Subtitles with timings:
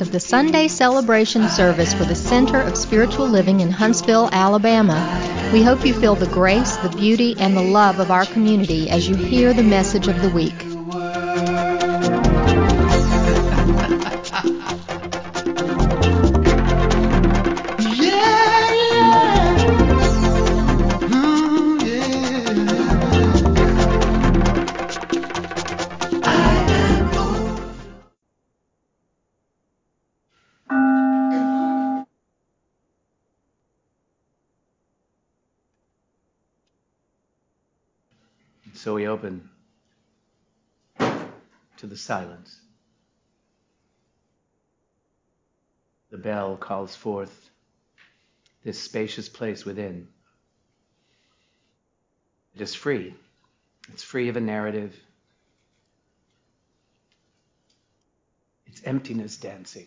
[0.00, 5.50] Of the Sunday celebration service for the Center of Spiritual Living in Huntsville, Alabama.
[5.52, 9.06] We hope you feel the grace, the beauty, and the love of our community as
[9.06, 10.69] you hear the message of the week.
[38.90, 39.48] So we open
[40.98, 42.60] to the silence.
[46.10, 47.50] The bell calls forth
[48.64, 50.08] this spacious place within.
[52.56, 53.14] It is free.
[53.92, 54.98] It's free of a narrative.
[58.66, 59.86] It's emptiness dancing.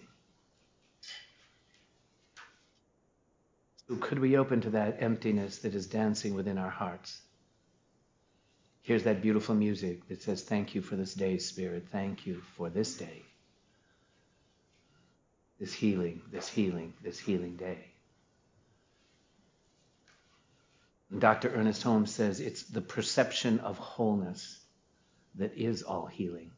[3.86, 7.20] So could we open to that emptiness that is dancing within our hearts?
[8.84, 11.88] Here's that beautiful music that says, Thank you for this day, Spirit.
[11.92, 13.24] Thank you for this day.
[15.60, 17.80] This healing, this healing, this healing day.
[21.10, 21.50] And Dr.
[21.56, 24.60] Ernest Holmes says it's the perception of wholeness
[25.36, 26.52] that is all healing.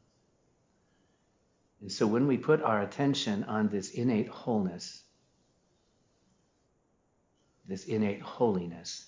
[1.82, 5.04] And so when we put our attention on this innate wholeness,
[7.68, 9.06] this innate holiness,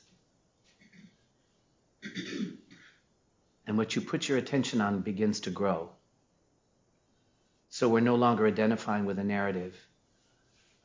[3.68, 5.90] and what you put your attention on begins to grow.
[7.70, 9.76] So we're no longer identifying with a narrative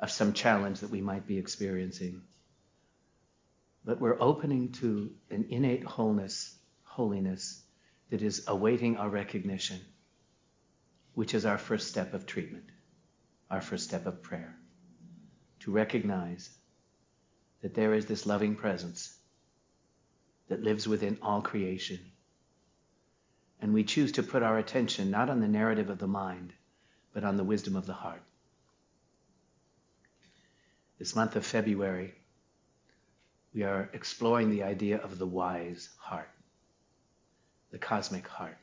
[0.01, 2.23] of some challenge that we might be experiencing,
[3.85, 7.63] but we're opening to an innate wholeness, holiness
[8.11, 9.81] that is awaiting our recognition,
[11.15, 12.69] which is our first step of treatment,
[13.49, 14.57] our first step of prayer.
[15.61, 16.51] To recognize
[17.61, 19.17] that there is this loving presence
[20.49, 22.01] that lives within all creation
[23.63, 26.53] and we choose to put our attention not on the narrative of the mind,
[27.15, 28.23] but on the wisdom of the heart.
[30.99, 32.13] This month of February,
[33.55, 36.29] we are exploring the idea of the wise heart,
[37.71, 38.59] the cosmic heart,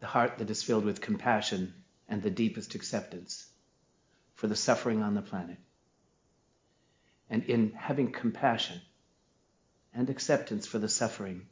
[0.00, 1.72] the heart that is filled with compassion
[2.08, 3.46] and the deepest acceptance
[4.34, 5.58] for the suffering on the planet.
[7.30, 8.80] And in having compassion
[9.94, 11.46] and acceptance for the suffering,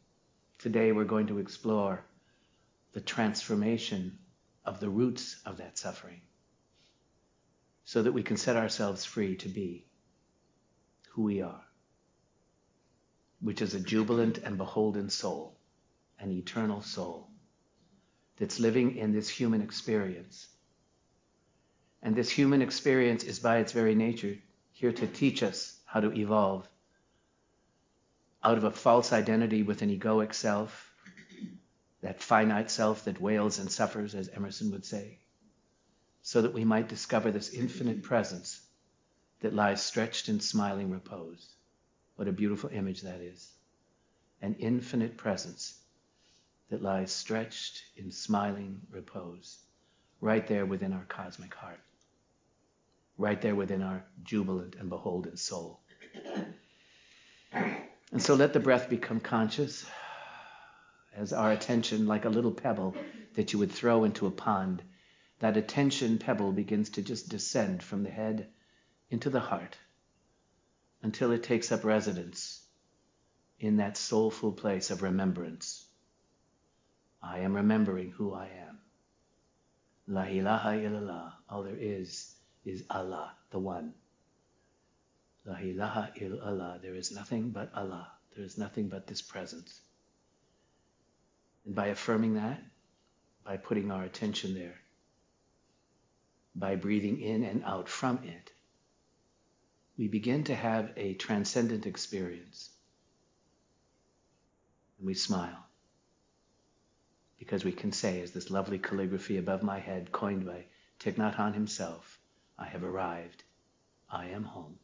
[0.63, 2.05] Today we're going to explore
[2.93, 4.17] the transformation
[4.65, 6.21] of the roots of that suffering
[7.85, 9.85] so that we can set ourselves free to be
[11.09, 11.65] who we are,
[13.41, 15.59] which is a jubilant and beholden soul,
[16.21, 17.27] an eternal soul
[18.37, 20.47] that's living in this human experience.
[22.05, 24.39] And this human experience is by its very nature
[24.71, 26.69] here to teach us how to evolve
[28.45, 30.93] out of a false identity with an egoic self,
[32.03, 35.19] that finite self that wails and suffers, as Emerson would say,
[36.23, 38.61] so that we might discover this infinite presence
[39.41, 41.55] that lies stretched in smiling repose.
[42.17, 43.51] What a beautiful image that is.
[44.41, 45.79] An infinite presence
[46.71, 49.59] that lies stretched in smiling repose,
[50.21, 51.81] right there within our cosmic heart,
[53.19, 55.81] right there within our jubilant and beholden soul.
[58.13, 59.87] And so let the breath become conscious
[61.15, 62.95] as our attention, like a little pebble
[63.35, 64.83] that you would throw into a pond,
[65.39, 68.49] that attention pebble begins to just descend from the head
[69.11, 69.79] into the heart
[71.03, 72.63] until it takes up residence
[73.59, 75.87] in that soulful place of remembrance.
[77.23, 78.79] I am remembering who I am.
[80.07, 81.33] La ilaha illallah.
[81.49, 82.35] All there is
[82.65, 83.95] is Allah, the One.
[85.45, 86.81] La ilaha illallah.
[86.81, 88.13] There is nothing but Allah.
[88.37, 89.81] There is nothing but this presence.
[91.65, 92.63] And by affirming that,
[93.45, 94.81] by putting our attention there,
[96.55, 98.53] by breathing in and out from it,
[99.97, 102.71] we begin to have a transcendent experience.
[104.99, 105.67] And we smile.
[107.39, 110.67] Because we can say, as this lovely calligraphy above my head, coined by
[111.01, 112.21] Thich Nhat Hanh himself,
[112.57, 113.43] I have arrived.
[114.09, 114.79] I am home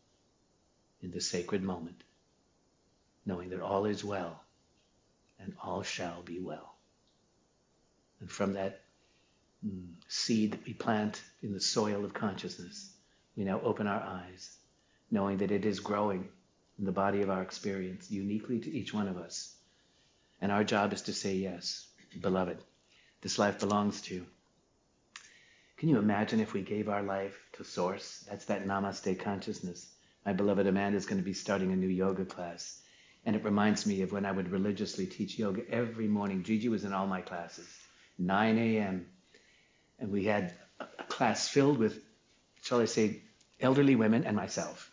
[1.03, 2.03] in the sacred moment,
[3.25, 4.43] knowing that all is well
[5.39, 6.75] and all shall be well.
[8.21, 8.81] And from that
[9.65, 12.93] mm, seed that we plant in the soil of consciousness,
[13.37, 14.56] we now open our eyes,
[15.11, 16.29] knowing that it is growing
[16.79, 19.55] in the body of our experience, uniquely to each one of us.
[20.41, 21.87] And our job is to say, Yes,
[22.21, 22.59] beloved,
[23.21, 24.27] this life belongs to you.
[25.77, 28.25] Can you imagine if we gave our life to Source?
[28.29, 29.87] That's that Namaste consciousness.
[30.28, 32.82] My beloved Amanda is going to be starting a new yoga class.
[33.25, 36.42] And it reminds me of when I would religiously teach yoga every morning.
[36.42, 37.66] Gigi was in all my classes,
[38.19, 39.06] 9 a.m.
[39.98, 42.04] And we had a class filled with,
[42.60, 43.22] shall I say,
[43.58, 44.92] elderly women and myself.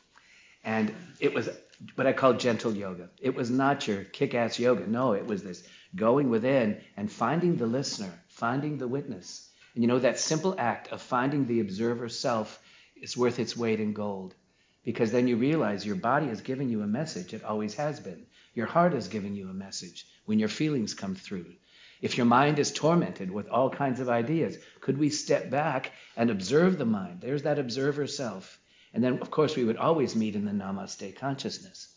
[0.64, 1.50] And it was
[1.96, 3.10] what I call gentle yoga.
[3.22, 4.88] It was not your kick ass yoga.
[4.88, 5.68] No, it was this
[5.98, 9.50] going within and finding the listener, finding the witness.
[9.74, 12.58] And you know, that simple act of finding the observer self
[12.96, 14.34] is worth its weight in gold.
[14.86, 17.34] Because then you realize your body is giving you a message.
[17.34, 18.28] It always has been.
[18.54, 21.56] Your heart is giving you a message when your feelings come through.
[22.02, 26.30] If your mind is tormented with all kinds of ideas, could we step back and
[26.30, 27.20] observe the mind?
[27.20, 28.60] There's that observer self.
[28.94, 31.88] And then, of course, we would always meet in the namaste consciousness.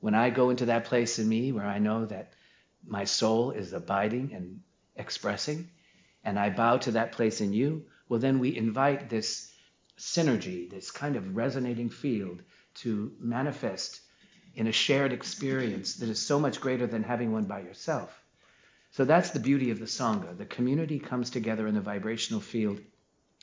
[0.00, 2.32] When I go into that place in me where I know that
[2.84, 4.60] my soul is abiding and
[4.96, 5.70] expressing,
[6.24, 9.50] and I bow to that place in you, well, then we invite this
[9.98, 12.42] synergy, this kind of resonating field
[12.74, 14.00] to manifest
[14.54, 18.22] in a shared experience that is so much greater than having one by yourself.
[18.90, 20.36] So that's the beauty of the Sangha.
[20.36, 22.80] The community comes together in a vibrational field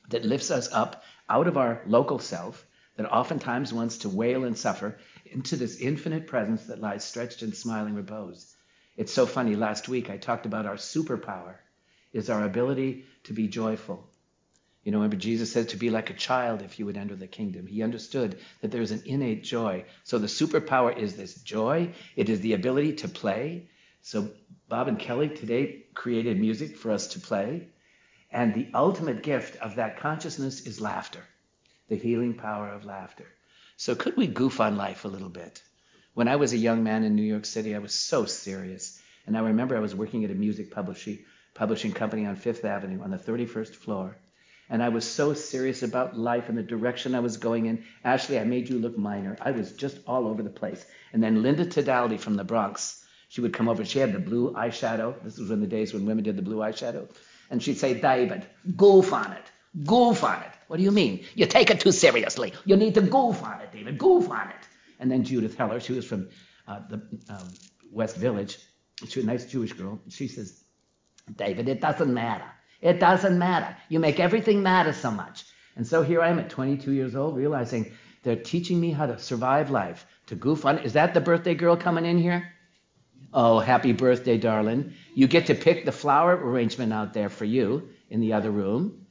[0.09, 2.65] that lifts us up out of our local self
[2.95, 7.53] that oftentimes wants to wail and suffer into this infinite presence that lies stretched in
[7.53, 8.53] smiling repose.
[8.98, 9.56] It's so funny.
[9.56, 11.56] Last week I talked about our superpower
[12.13, 14.11] is our ability to be joyful.
[14.83, 17.28] You know, remember Jesus said to be like a child if you would enter the
[17.28, 17.68] kingdom.
[17.68, 19.86] He understood that there's an innate joy.
[20.04, 21.94] So the superpower is this joy.
[22.16, 23.69] It is the ability to play.
[24.01, 24.31] So
[24.68, 27.68] Bob and Kelly today created music for us to play.
[28.31, 31.22] And the ultimate gift of that consciousness is laughter
[31.92, 33.25] the healing power of laughter.
[33.75, 35.62] So, could we goof on life a little bit?
[36.13, 38.98] When I was a young man in New York City, I was so serious.
[39.27, 41.19] And I remember I was working at a music publishing,
[41.54, 44.18] publishing company on Fifth Avenue on the 31st floor.
[44.71, 47.83] And I was so serious about life and the direction I was going in.
[48.06, 49.35] Ashley, I made you look minor.
[49.41, 50.85] I was just all over the place.
[51.12, 53.83] And then Linda Tedaldi from the Bronx, she would come over.
[53.83, 55.21] She had the blue eyeshadow.
[55.25, 57.09] This was in the days when women did the blue eyeshadow.
[57.50, 58.47] And she'd say, David,
[58.77, 59.51] goof on it.
[59.85, 60.51] Goof on it.
[60.68, 61.25] What do you mean?
[61.35, 62.53] You take it too seriously.
[62.63, 63.97] You need to goof on it, David.
[63.97, 64.67] Goof on it.
[65.01, 66.29] And then Judith Heller, she was from
[66.65, 67.50] uh, the um,
[67.91, 68.57] West Village.
[69.06, 70.00] She was a nice Jewish girl.
[70.07, 70.63] She says,
[71.35, 72.45] David, it doesn't matter.
[72.81, 73.75] It doesn't matter.
[73.89, 75.45] You make everything matter so much.
[75.75, 77.92] And so here I am at 22 years old, realizing
[78.24, 80.80] they're teaching me how to survive life, to goof on.
[80.80, 82.51] Is that the birthday girl coming in here?
[83.33, 84.94] Oh, happy birthday, darling.
[85.16, 89.06] You get to pick the flower arrangement out there for you in the other room.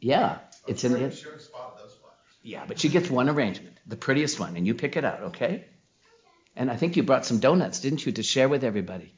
[0.00, 0.38] Yeah,
[0.68, 1.10] it's in the.
[1.10, 1.80] spot
[2.42, 5.64] Yeah, but she gets one arrangement, the prettiest one, and you pick it out, okay?
[6.54, 9.12] And I think you brought some donuts, didn't you, to share with everybody?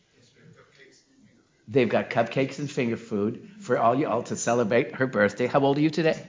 [1.71, 5.47] They've got cupcakes and finger food for all you all to celebrate her birthday.
[5.47, 6.21] How old are you today?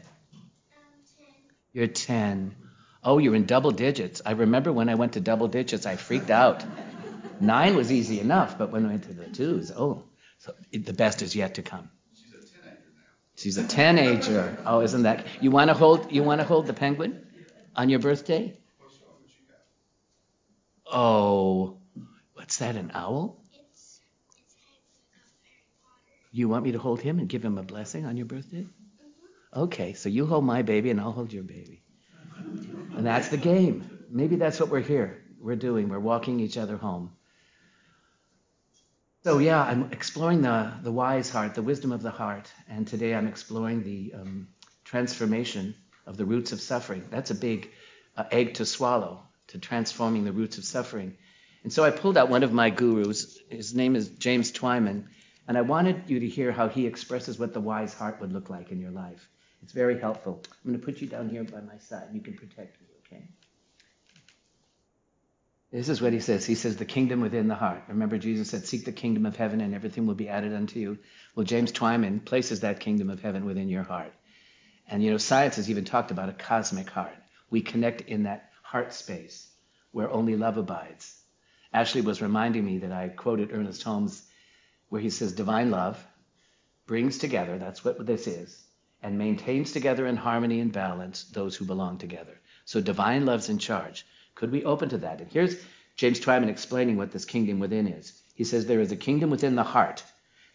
[1.73, 2.55] You're 10.
[3.03, 4.21] Oh, you're in double digits.
[4.23, 6.63] I remember when I went to double digits, I freaked out.
[7.39, 10.03] Nine was easy enough, but when I went to the twos, oh,
[10.37, 11.89] so the best is yet to come.
[12.13, 12.91] She's a teenager.
[12.93, 13.07] Now.
[13.35, 14.57] She's a teenager.
[14.63, 15.25] Oh, isn't that?
[15.41, 16.11] You want to hold?
[16.11, 17.25] You want to hold the penguin
[17.75, 18.55] on your birthday?
[20.85, 21.77] Oh,
[22.35, 22.75] what's that?
[22.75, 23.40] An owl?
[26.31, 28.65] You want me to hold him and give him a blessing on your birthday?
[29.53, 31.83] Okay, so you hold my baby and I'll hold your baby.
[32.95, 34.05] And that's the game.
[34.09, 35.23] Maybe that's what we're here.
[35.39, 35.89] We're doing.
[35.89, 37.11] We're walking each other home.
[39.23, 43.13] So yeah, I'm exploring the, the wise heart, the wisdom of the heart, and today
[43.13, 44.47] I'm exploring the um,
[44.83, 45.75] transformation
[46.07, 47.05] of the roots of suffering.
[47.11, 47.69] That's a big
[48.17, 51.17] uh, egg to swallow, to transforming the roots of suffering.
[51.63, 53.37] And so I pulled out one of my gurus.
[53.49, 55.05] His name is James Twyman,
[55.51, 58.49] and I wanted you to hear how he expresses what the wise heart would look
[58.49, 59.27] like in your life.
[59.61, 60.41] It's very helpful.
[60.45, 62.07] I'm going to put you down here by my side.
[62.13, 63.27] You can protect me, okay?
[65.69, 66.45] This is what he says.
[66.45, 67.83] He says, the kingdom within the heart.
[67.89, 70.97] Remember, Jesus said, Seek the kingdom of heaven and everything will be added unto you.
[71.35, 74.13] Well, James Twyman places that kingdom of heaven within your heart.
[74.87, 77.17] And, you know, science has even talked about a cosmic heart.
[77.49, 79.49] We connect in that heart space
[79.91, 81.13] where only love abides.
[81.73, 84.25] Ashley was reminding me that I quoted Ernest Holmes
[84.91, 86.05] where he says, Divine love
[86.85, 88.61] brings together, that's what this is,
[89.01, 92.37] and maintains together in harmony and balance those who belong together.
[92.65, 94.05] So divine love's in charge.
[94.35, 95.21] Could we open to that?
[95.21, 95.55] And here's
[95.95, 98.21] James Twyman explaining what this kingdom within is.
[98.35, 100.03] He says there is a kingdom within the heart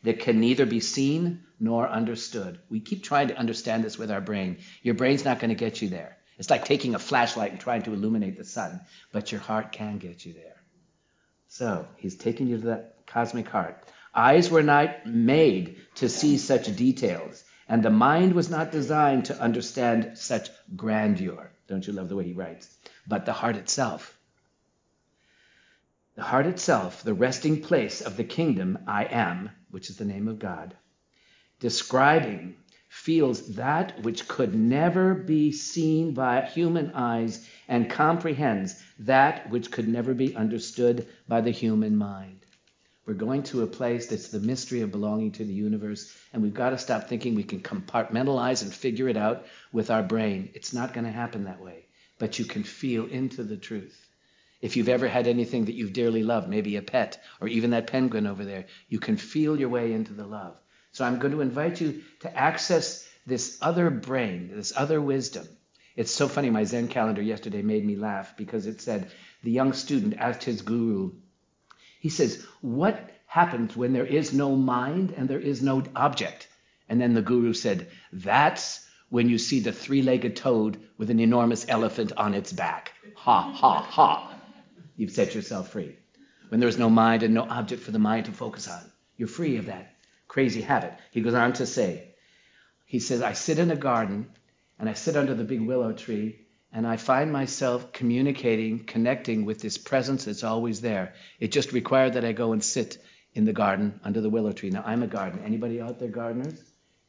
[0.02, 2.60] that can neither be seen nor understood.
[2.68, 4.58] We keep trying to understand this with our brain.
[4.82, 6.18] Your brain's not going to get you there.
[6.38, 9.96] It's like taking a flashlight and trying to illuminate the sun, but your heart can
[9.96, 10.62] get you there.
[11.48, 13.82] So he's taking you to that cosmic heart.
[14.16, 19.38] Eyes were not made to see such details, And the mind was not designed to
[19.38, 21.50] understand such grandeur.
[21.68, 22.74] Don't you love the way he writes?
[23.06, 24.16] But the heart itself.
[26.14, 30.28] The heart itself, the resting place of the kingdom I am, which is the name
[30.28, 30.74] of God,
[31.60, 32.56] describing,
[32.88, 39.88] feels that which could never be seen by human eyes and comprehends that which could
[39.88, 42.45] never be understood by the human mind.
[43.06, 46.52] We're going to a place that's the mystery of belonging to the universe, and we've
[46.52, 50.50] got to stop thinking we can compartmentalize and figure it out with our brain.
[50.54, 51.86] It's not going to happen that way,
[52.18, 53.96] but you can feel into the truth.
[54.60, 57.86] If you've ever had anything that you've dearly loved, maybe a pet or even that
[57.86, 60.56] penguin over there, you can feel your way into the love.
[60.90, 65.46] So I'm going to invite you to access this other brain, this other wisdom.
[65.94, 69.10] It's so funny, my Zen calendar yesterday made me laugh because it said
[69.42, 71.12] the young student asked his guru,
[72.00, 76.48] he says, What happens when there is no mind and there is no object?
[76.88, 81.20] And then the guru said, That's when you see the three legged toad with an
[81.20, 82.92] enormous elephant on its back.
[83.14, 84.34] Ha, ha, ha.
[84.96, 85.96] You've set yourself free.
[86.48, 89.56] When there's no mind and no object for the mind to focus on, you're free
[89.56, 89.94] of that
[90.28, 90.94] crazy habit.
[91.10, 92.14] He goes on to say,
[92.84, 94.30] He says, I sit in a garden
[94.78, 99.60] and I sit under the big willow tree and I find myself communicating, connecting with
[99.60, 101.14] this presence that's always there.
[101.40, 102.98] It just required that I go and sit
[103.34, 104.70] in the garden under the willow tree.
[104.70, 105.42] Now I'm a gardener.
[105.44, 106.62] Anybody out there gardeners?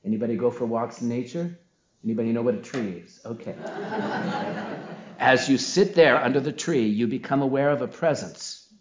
[0.06, 1.58] Anybody go for walks in nature?
[2.04, 3.20] Anybody know what a tree is?
[3.26, 3.56] Okay.
[5.20, 8.72] As you sit there under the tree, you become aware of a presence,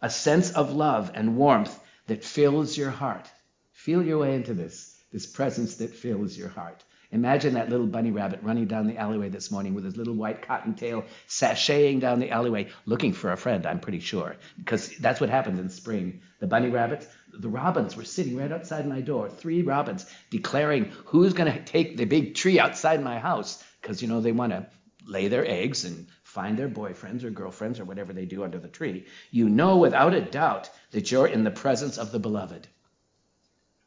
[0.00, 3.28] a sense of love and warmth that fills your heart.
[3.72, 6.84] Feel your way into this, this presence that fills your heart.
[7.14, 10.42] Imagine that little bunny rabbit running down the alleyway this morning with his little white
[10.42, 14.34] cotton tail sashaying down the alleyway looking for a friend, I'm pretty sure.
[14.58, 16.22] Because that's what happens in spring.
[16.40, 21.34] The bunny rabbits, the robins were sitting right outside my door, three robins declaring who's
[21.34, 23.62] going to take the big tree outside my house.
[23.80, 24.66] Because, you know, they want to
[25.06, 28.66] lay their eggs and find their boyfriends or girlfriends or whatever they do under the
[28.66, 29.06] tree.
[29.30, 32.66] You know without a doubt that you're in the presence of the beloved.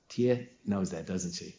[0.07, 1.57] Tia knows that, doesn't she?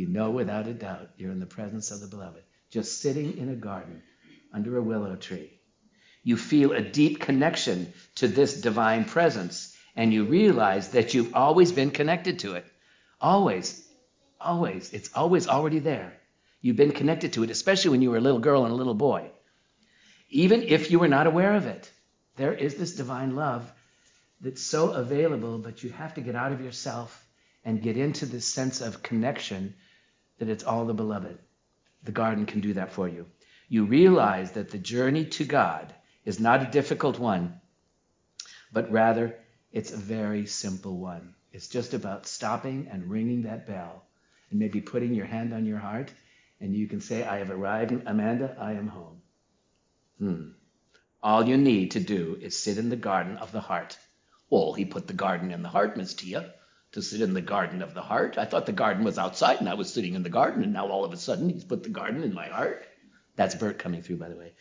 [0.00, 3.50] You know without a doubt you're in the presence of the beloved, just sitting in
[3.50, 4.02] a garden
[4.50, 5.60] under a willow tree.
[6.22, 11.70] You feel a deep connection to this divine presence, and you realize that you've always
[11.70, 12.64] been connected to it.
[13.20, 13.86] Always.
[14.40, 14.90] Always.
[14.94, 16.14] It's always already there.
[16.62, 18.94] You've been connected to it, especially when you were a little girl and a little
[18.94, 19.30] boy.
[20.30, 21.92] Even if you were not aware of it,
[22.36, 23.70] there is this divine love
[24.40, 27.22] that's so available, but you have to get out of yourself
[27.66, 29.74] and get into this sense of connection
[30.40, 31.38] that it's all the beloved.
[32.02, 33.26] The garden can do that for you.
[33.68, 35.94] You realize that the journey to God
[36.24, 37.60] is not a difficult one,
[38.72, 39.36] but rather
[39.70, 41.34] it's a very simple one.
[41.52, 44.06] It's just about stopping and ringing that bell
[44.50, 46.10] and maybe putting your hand on your heart
[46.58, 49.22] and you can say, I have arrived, Amanda, I am home.
[50.18, 50.48] Hmm.
[51.22, 53.98] All you need to do is sit in the garden of the heart.
[54.48, 56.54] Well, he put the garden in the heart, Miss Tia
[56.92, 58.36] to sit in the garden of the heart.
[58.38, 60.88] I thought the garden was outside and I was sitting in the garden, and now
[60.88, 62.84] all of a sudden he's put the garden in my heart.
[63.36, 64.52] That's Bert coming through, by the way.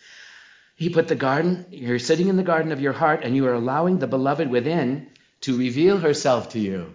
[0.76, 3.54] He put the garden, you're sitting in the garden of your heart, and you are
[3.54, 5.10] allowing the beloved within
[5.42, 6.94] to reveal herself to you.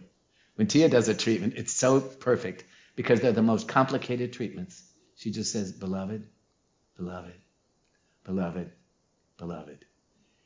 [0.54, 2.64] When Tia does a treatment, it's so perfect
[2.96, 4.82] because they're the most complicated treatments.
[5.16, 6.26] She just says, Beloved,
[6.96, 7.34] beloved,
[8.24, 8.70] beloved,
[9.36, 9.84] beloved.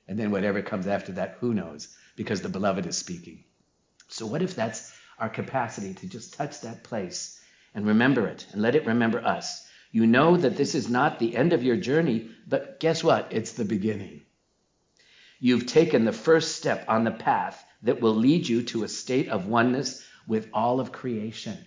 [0.09, 1.95] And then whatever comes after that, who knows?
[2.17, 3.45] Because the beloved is speaking.
[4.09, 7.41] So, what if that's our capacity to just touch that place
[7.75, 9.67] and remember it and let it remember us?
[9.91, 13.29] You know that this is not the end of your journey, but guess what?
[13.31, 14.23] It's the beginning.
[15.41, 19.29] You've taken the first step on the path that will lead you to a state
[19.29, 21.59] of oneness with all of creation.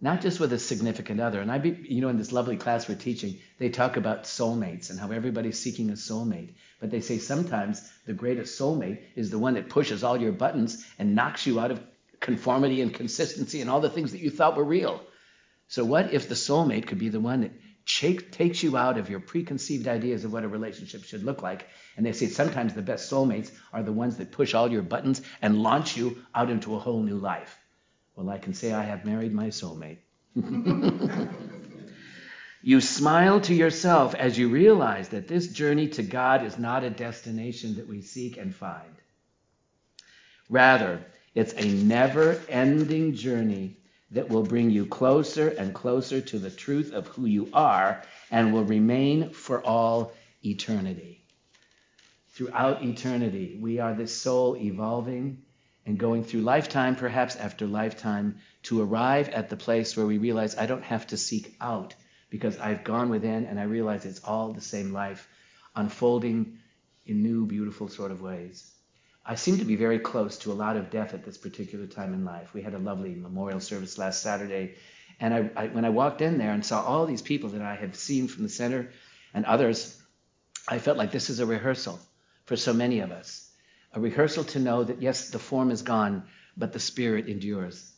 [0.00, 1.40] Not just with a significant other.
[1.40, 4.90] And I, be, you know, in this lovely class we're teaching, they talk about soulmates
[4.90, 6.54] and how everybody's seeking a soulmate.
[6.80, 10.84] But they say sometimes the greatest soulmate is the one that pushes all your buttons
[10.98, 11.80] and knocks you out of
[12.20, 15.00] conformity and consistency and all the things that you thought were real.
[15.68, 17.52] So, what if the soulmate could be the one that
[17.86, 21.66] takes you out of your preconceived ideas of what a relationship should look like?
[21.96, 25.22] And they say sometimes the best soulmates are the ones that push all your buttons
[25.40, 27.58] and launch you out into a whole new life.
[28.16, 29.98] Well, I can say I have married my soulmate.
[32.66, 36.88] You smile to yourself as you realize that this journey to God is not a
[36.88, 38.96] destination that we seek and find.
[40.48, 41.04] Rather,
[41.34, 43.76] it's a never ending journey
[44.12, 48.54] that will bring you closer and closer to the truth of who you are and
[48.54, 51.22] will remain for all eternity.
[52.30, 55.42] Throughout eternity, we are this soul evolving
[55.86, 60.56] and going through lifetime, perhaps after lifetime, to arrive at the place where we realize
[60.56, 61.94] I don't have to seek out
[62.30, 65.28] because I've gone within and I realize it's all the same life
[65.76, 66.58] unfolding
[67.06, 68.70] in new, beautiful sort of ways.
[69.26, 72.12] I seem to be very close to a lot of death at this particular time
[72.12, 72.52] in life.
[72.52, 74.74] We had a lovely memorial service last Saturday,
[75.18, 77.74] and I, I, when I walked in there and saw all these people that I
[77.74, 78.90] have seen from the center
[79.32, 80.00] and others,
[80.68, 81.98] I felt like this is a rehearsal
[82.44, 83.43] for so many of us.
[83.94, 86.24] A rehearsal to know that, yes, the form is gone,
[86.56, 87.92] but the spirit endures.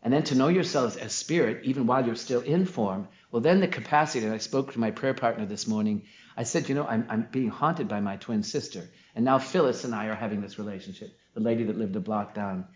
[0.00, 3.58] And then to know yourselves as spirit, even while you're still in form, well, then
[3.58, 6.04] the capacity, and I spoke to my prayer partner this morning,
[6.36, 8.88] I said, you know, I'm, I'm being haunted by my twin sister.
[9.16, 12.34] And now Phyllis and I are having this relationship, the lady that lived a block
[12.34, 12.66] down.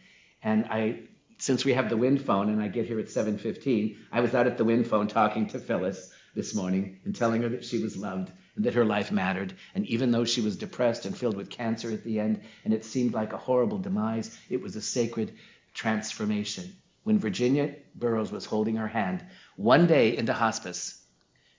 [0.43, 1.03] And I,
[1.39, 4.49] since we have the wind phone and I get here at 7.15, I was out
[4.49, 7.97] at the wind phone talking to Phyllis this morning and telling her that she was
[7.97, 9.55] loved that her life mattered.
[9.75, 12.85] And even though she was depressed and filled with cancer at the end, and it
[12.85, 15.33] seemed like a horrible demise, it was a sacred
[15.75, 16.73] transformation
[17.05, 19.25] when Virginia Burroughs was holding her hand
[19.57, 21.03] one day into hospice.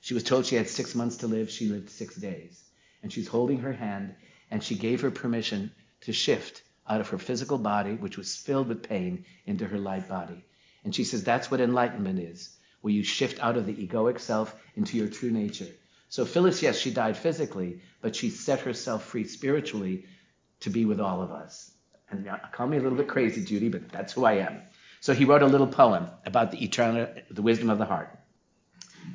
[0.01, 1.49] She was told she had six months to live.
[1.49, 2.63] She lived six days.
[3.03, 4.15] And she's holding her hand,
[4.49, 8.67] and she gave her permission to shift out of her physical body, which was filled
[8.67, 10.43] with pain, into her light body.
[10.83, 14.55] And she says that's what enlightenment is, where you shift out of the egoic self
[14.75, 15.69] into your true nature.
[16.11, 20.07] So Phyllis, yes, she died physically, but she set herself free spiritually
[20.59, 21.71] to be with all of us.
[22.09, 24.61] And call me a little bit crazy, Judy, but that's who I am.
[24.99, 28.19] So he wrote a little poem about the eternal, the wisdom of the heart.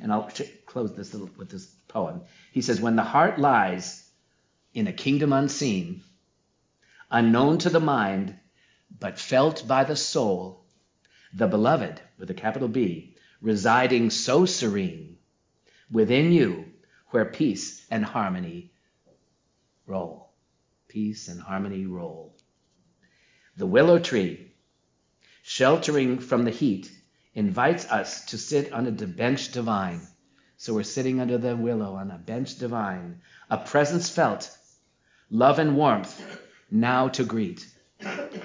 [0.01, 0.31] And I'll
[0.65, 2.21] close this little, with this poem.
[2.51, 4.03] He says, When the heart lies
[4.73, 6.01] in a kingdom unseen,
[7.11, 8.35] unknown to the mind,
[8.99, 10.65] but felt by the soul,
[11.31, 15.17] the beloved, with a capital B, residing so serene
[15.91, 16.66] within you,
[17.09, 18.71] where peace and harmony
[19.85, 20.29] roll.
[20.87, 22.35] Peace and harmony roll.
[23.55, 24.47] The willow tree
[25.47, 26.91] sheltering from the heat,
[27.33, 30.01] invites us to sit on a bench divine.
[30.57, 34.49] So we're sitting under the willow on a bench divine, a presence felt,
[35.31, 36.21] love and warmth
[36.69, 37.65] now to greet.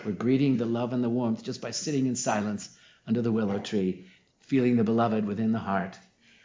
[0.04, 2.68] We're greeting the love and the warmth just by sitting in silence
[3.04, 4.06] under the willow tree,
[4.38, 5.98] feeling the beloved within the heart,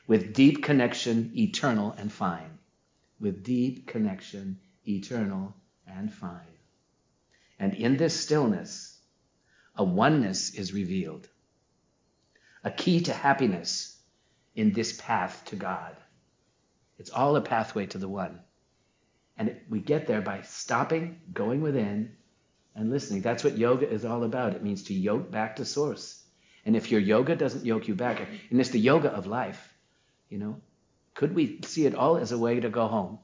[0.07, 2.57] with deep connection, eternal and fine.
[3.19, 5.53] With deep connection, eternal
[5.85, 6.57] and fine.
[7.59, 8.97] And in this stillness,
[9.75, 11.27] a oneness is revealed,
[12.63, 13.97] a key to happiness
[14.55, 15.95] in this path to God.
[16.97, 18.39] It's all a pathway to the one.
[19.37, 22.15] And we get there by stopping, going within,
[22.75, 23.21] and listening.
[23.21, 24.53] That's what yoga is all about.
[24.53, 26.23] It means to yoke back to source.
[26.65, 29.73] And if your yoga doesn't yoke you back, and it's the yoga of life,
[30.29, 30.61] you know,
[31.13, 33.19] could we see it all as a way to go home?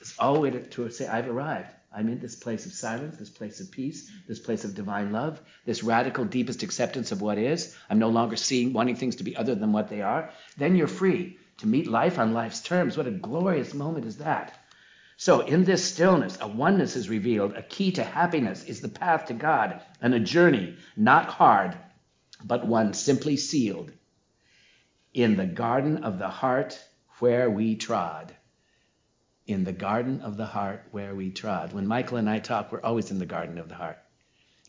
[0.00, 1.70] It's all way to, to say, I've arrived.
[1.92, 5.40] I'm in this place of silence, this place of peace, this place of divine love,
[5.64, 7.74] this radical, deepest acceptance of what is.
[7.88, 10.30] I'm no longer seeing, wanting things to be other than what they are.
[10.58, 12.96] Then you're free to meet life on life's terms.
[12.96, 14.58] What a glorious moment is that.
[15.16, 17.54] So, in this stillness, a oneness is revealed.
[17.54, 21.74] A key to happiness is the path to God, and a journey not hard,
[22.44, 23.90] but one simply sealed
[25.16, 26.78] in the garden of the heart
[27.20, 28.36] where we trod
[29.46, 31.72] in the garden of the heart where we trod.
[31.72, 33.96] When Michael and I talk, we're always in the garden of the heart.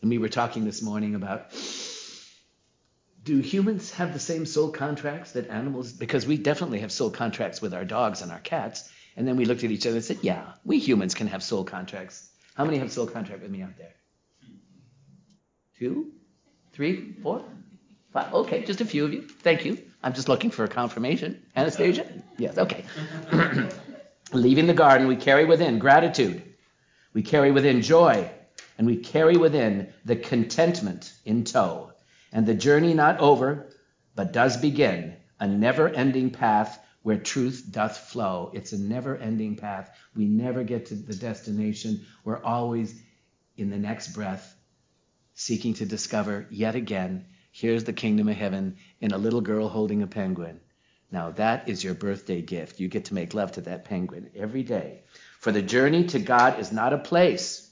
[0.00, 1.52] And we were talking this morning about
[3.24, 5.92] do humans have the same soul contracts that animals?
[5.92, 8.88] Because we definitely have soul contracts with our dogs and our cats.
[9.16, 11.64] And then we looked at each other and said, yeah, we humans can have soul
[11.64, 12.26] contracts.
[12.54, 13.94] How many have soul contract with me out there?
[15.78, 16.12] Two?
[16.72, 17.12] Three?
[17.22, 17.44] Four?
[18.12, 18.32] Five?
[18.32, 19.22] Okay, just a few of you.
[19.22, 19.78] Thank you.
[20.02, 21.42] I'm just looking for a confirmation.
[21.54, 22.06] Anastasia?
[22.38, 22.84] Yes, okay.
[24.32, 26.42] Leaving the garden, we carry within gratitude,
[27.12, 28.30] we carry within joy,
[28.76, 31.92] and we carry within the contentment in tow.
[32.32, 33.70] And the journey not over,
[34.14, 38.50] but does begin, a never ending path where truth doth flow.
[38.54, 39.90] It's a never ending path.
[40.14, 42.04] We never get to the destination.
[42.24, 43.00] We're always
[43.56, 44.54] in the next breath
[45.34, 47.26] seeking to discover yet again
[47.58, 50.60] here's the kingdom of heaven in a little girl holding a penguin.
[51.10, 52.78] Now, that is your birthday gift.
[52.78, 55.02] You get to make love to that penguin every day.
[55.40, 57.68] For the journey to God is not a place,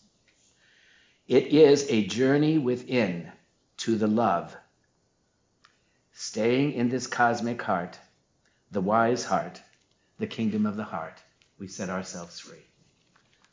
[1.29, 3.31] it is a journey within
[3.79, 4.57] to the love.
[6.15, 7.97] Staying in this cosmic heart,
[8.73, 9.61] the wise heart,
[10.19, 11.23] the kingdom of the heart,
[11.59, 12.67] we set ourselves free.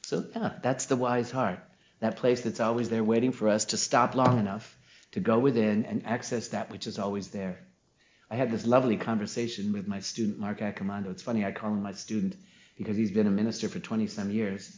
[0.03, 1.59] So, yeah, that's the wise heart.
[1.99, 4.77] That place that's always there waiting for us to stop long enough
[5.13, 7.59] to go within and access that which is always there.
[8.29, 11.11] I had this lovely conversation with my student, Mark Accomando.
[11.11, 12.35] It's funny, I call him my student
[12.77, 14.75] because he's been a minister for 20 some years.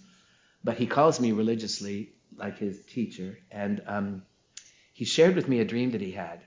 [0.61, 4.23] But he calls me religiously like his teacher, and um,
[4.91, 6.41] he shared with me a dream that he had.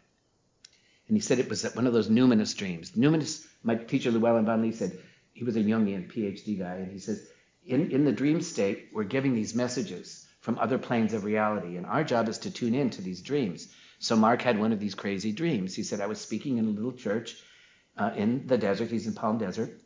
[1.07, 2.91] And he said it was one of those numinous dreams.
[2.91, 4.99] Numinous, my teacher Llewellyn Vaughan-Lee said,
[5.33, 7.27] he was a Jungian PhD guy, and he says,
[7.65, 11.85] in, in the dream state, we're giving these messages from other planes of reality, and
[11.85, 13.69] our job is to tune in to these dreams.
[13.99, 15.75] So Mark had one of these crazy dreams.
[15.75, 17.37] He said, I was speaking in a little church
[17.99, 18.91] uh, in the desert.
[18.91, 19.79] He's in Palm Desert.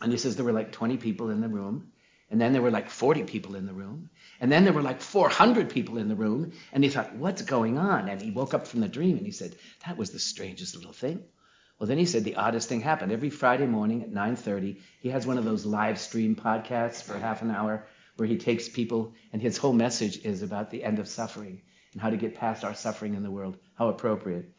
[0.00, 1.92] And he says there were like 20 people in the room.
[2.32, 4.10] And then there were like 40 people in the room.
[4.40, 6.50] And then there were like 400 people in the room.
[6.72, 8.08] And he thought, what's going on?
[8.08, 9.54] And he woke up from the dream and he said,
[9.86, 11.22] that was the strangest little thing.
[11.78, 13.12] Well, then he said the oddest thing happened.
[13.12, 17.40] Every Friday morning at 9:30, he has one of those live stream podcasts for half
[17.42, 17.86] an hour
[18.18, 22.02] where he takes people and his whole message is about the end of suffering and
[22.02, 23.56] how to get past our suffering in the world.
[23.76, 24.50] How appropriate.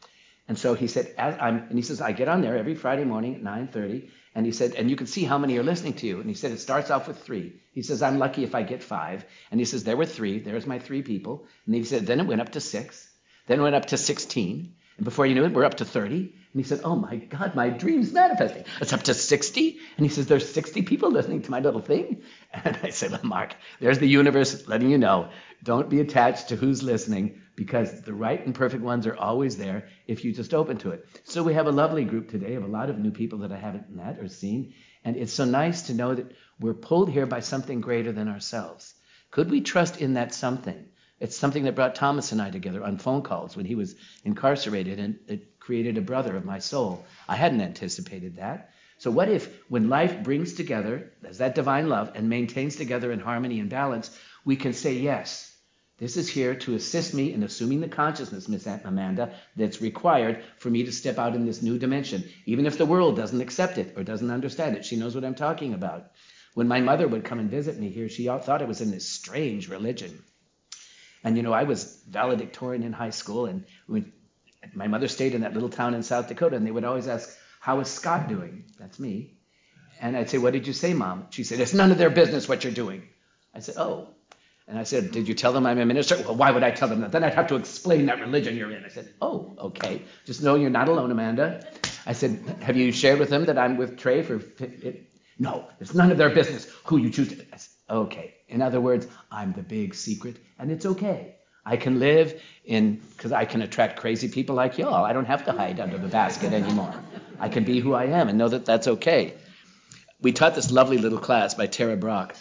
[0.48, 3.42] And so he said, and he says, I get on there every Friday morning at
[3.42, 6.20] 9:30, and he said, and you can see how many are listening to you.
[6.20, 7.60] And he said, it starts off with three.
[7.72, 9.24] He says, I'm lucky if I get five.
[9.50, 10.40] And he says, there were three.
[10.40, 11.46] There's my three people.
[11.66, 13.08] And he said, then it went up to six.
[13.46, 14.74] Then it went up to 16.
[15.00, 16.14] And before you knew it, we're up to 30.
[16.14, 18.64] And he said, Oh my God, my dream's manifesting.
[18.82, 19.78] It's up to 60.
[19.96, 22.20] And he says, There's 60 people listening to my little thing.
[22.52, 25.30] And I said, well, Mark, there's the universe letting you know.
[25.62, 29.88] Don't be attached to who's listening because the right and perfect ones are always there
[30.06, 31.06] if you just open to it.
[31.24, 33.56] So we have a lovely group today of a lot of new people that I
[33.56, 34.74] haven't met or seen.
[35.02, 38.92] And it's so nice to know that we're pulled here by something greater than ourselves.
[39.30, 40.88] Could we trust in that something?
[41.20, 44.98] It's something that brought Thomas and I together on phone calls when he was incarcerated,
[44.98, 47.04] and it created a brother of my soul.
[47.28, 48.70] I hadn't anticipated that.
[48.96, 53.20] So, what if, when life brings together, as that divine love, and maintains together in
[53.20, 55.54] harmony and balance, we can say, Yes,
[55.98, 60.70] this is here to assist me in assuming the consciousness, Miss Amanda, that's required for
[60.70, 63.92] me to step out in this new dimension, even if the world doesn't accept it
[63.94, 64.86] or doesn't understand it.
[64.86, 66.12] She knows what I'm talking about.
[66.54, 69.06] When my mother would come and visit me here, she thought I was in this
[69.06, 70.24] strange religion.
[71.24, 74.12] And you know, I was valedictorian in high school, and when
[74.74, 77.36] my mother stayed in that little town in South Dakota, and they would always ask,
[77.60, 79.34] "How is Scott doing?" That's me.
[80.00, 82.48] And I'd say, "What did you say, Mom?" She said, "It's none of their business
[82.48, 83.02] what you're doing."
[83.54, 84.08] I said, "Oh."
[84.70, 86.16] And I said, Did you tell them I'm a minister?
[86.16, 87.10] Well, why would I tell them that?
[87.10, 88.84] Then I'd have to explain that religion you're in.
[88.84, 90.02] I said, Oh, okay.
[90.24, 91.66] Just know you're not alone, Amanda.
[92.06, 94.40] I said, Have you shared with them that I'm with Trey for.
[95.40, 97.44] No, it's none of their business who you choose to.
[97.90, 98.34] Okay.
[98.48, 101.34] In other words, I'm the big secret, and it's okay.
[101.64, 105.04] I can live in, because I can attract crazy people like y'all.
[105.04, 106.94] I don't have to hide under the basket anymore.
[107.38, 109.34] I can be who I am and know that that's okay.
[110.20, 112.34] We taught this lovely little class by Tara Brach.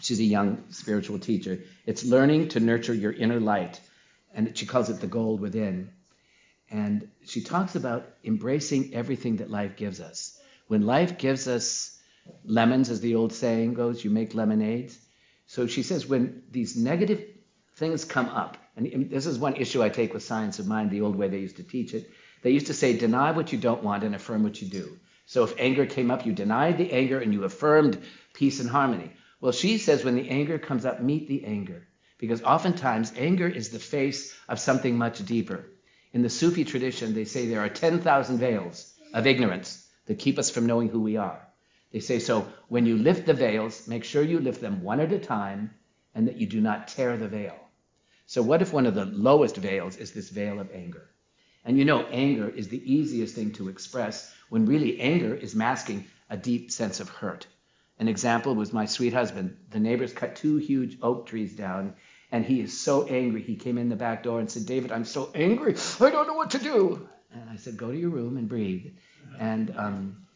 [0.00, 1.60] She's a young spiritual teacher.
[1.86, 3.80] It's learning to nurture your inner light,
[4.34, 5.90] and she calls it the gold within.
[6.70, 10.38] And she talks about embracing everything that life gives us.
[10.68, 11.97] When life gives us
[12.44, 14.98] lemons, as the old saying goes, you make lemonades.
[15.46, 17.24] So she says when these negative
[17.76, 21.00] things come up, and this is one issue I take with science of mind, the
[21.00, 22.10] old way they used to teach it.
[22.42, 24.98] They used to say, deny what you don't want and affirm what you do.
[25.26, 27.98] So if anger came up, you denied the anger and you affirmed
[28.34, 29.12] peace and harmony.
[29.40, 31.86] Well, she says when the anger comes up, meet the anger.
[32.18, 35.66] Because oftentimes anger is the face of something much deeper.
[36.12, 40.50] In the Sufi tradition, they say there are 10,000 veils of ignorance that keep us
[40.50, 41.47] from knowing who we are.
[41.92, 45.12] They say, so when you lift the veils, make sure you lift them one at
[45.12, 45.70] a time
[46.14, 47.56] and that you do not tear the veil.
[48.26, 51.08] So, what if one of the lowest veils is this veil of anger?
[51.64, 56.04] And you know, anger is the easiest thing to express when really anger is masking
[56.28, 57.46] a deep sense of hurt.
[57.98, 59.56] An example was my sweet husband.
[59.70, 61.94] The neighbors cut two huge oak trees down,
[62.30, 63.42] and he is so angry.
[63.42, 65.74] He came in the back door and said, David, I'm so angry.
[66.00, 67.08] I don't know what to do.
[67.32, 68.92] And I said, Go to your room and breathe.
[69.38, 70.26] And um,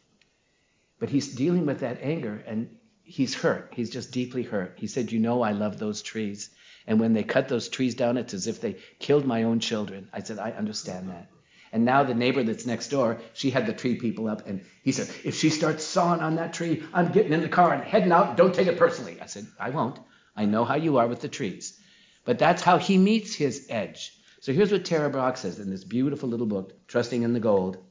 [1.03, 3.73] but he's dealing with that anger and he's hurt.
[3.75, 4.75] He's just deeply hurt.
[4.77, 6.49] He said, You know, I love those trees.
[6.87, 10.07] And when they cut those trees down, it's as if they killed my own children.
[10.13, 11.27] I said, I understand that.
[11.73, 14.93] And now the neighbor that's next door, she had the tree people up, and he
[14.93, 18.13] said, If she starts sawing on that tree, I'm getting in the car and heading
[18.13, 18.37] out.
[18.37, 19.17] Don't take it personally.
[19.21, 19.99] I said, I won't.
[20.37, 21.77] I know how you are with the trees.
[22.23, 24.13] But that's how he meets his edge.
[24.39, 27.82] So here's what Tara Brach says in this beautiful little book, Trusting in the Gold.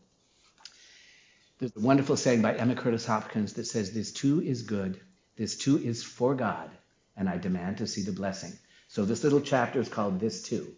[1.62, 5.00] There's a wonderful saying by Emma Curtis Hopkins that says, This too is good,
[5.36, 6.68] this too is for God,
[7.16, 8.50] and I demand to see the blessing.
[8.88, 10.74] So this little chapter is called This Too.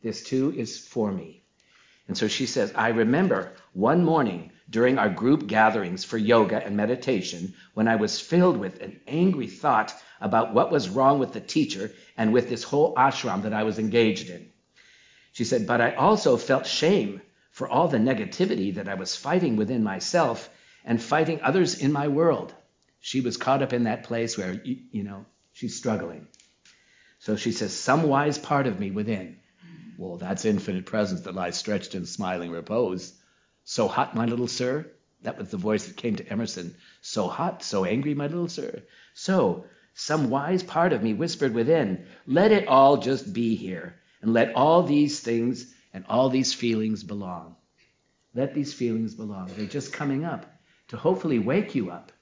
[0.00, 1.42] This too is for me.
[2.06, 6.76] And so she says, I remember one morning during our group gatherings for yoga and
[6.76, 11.40] meditation when I was filled with an angry thought about what was wrong with the
[11.40, 14.48] teacher and with this whole ashram that I was engaged in.
[15.32, 17.22] She said, but I also felt shame
[17.58, 20.48] for all the negativity that I was fighting within myself
[20.84, 22.54] and fighting others in my world.
[23.00, 26.28] She was caught up in that place where, you, know, she's struggling.
[27.18, 29.40] So she says, Some wise part of me within.
[29.96, 33.12] Well, that's infinite presence that lies stretched in smiling repose.
[33.64, 34.86] So hot, my little sir?
[35.22, 36.76] That was the voice that came to Emerson.
[37.00, 38.84] So hot, so angry, my little sir.
[39.14, 44.32] So, some wise part of me whispered within, let it all just be here, and
[44.32, 47.56] let all these things and all these feelings belong.
[48.34, 49.50] Let these feelings belong.
[49.56, 50.46] They're just coming up
[50.88, 52.12] to hopefully wake you up.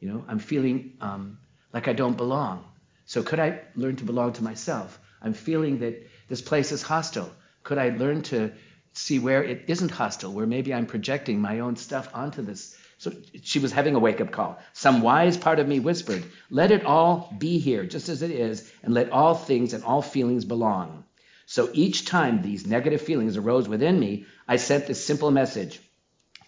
[0.00, 1.38] You know, I'm feeling um,
[1.72, 2.64] like I don't belong.
[3.04, 5.00] So could I learn to belong to myself?
[5.22, 7.30] I'm feeling that this place is hostile.
[7.62, 8.52] Could I learn to
[8.92, 12.76] see where it isn't hostile, where maybe I'm projecting my own stuff onto this?
[12.98, 14.58] So she was having a wake up call.
[14.72, 18.70] Some wise part of me whispered, Let it all be here, just as it is,
[18.82, 21.04] and let all things and all feelings belong.
[21.46, 25.80] So each time these negative feelings arose within me, I sent this simple message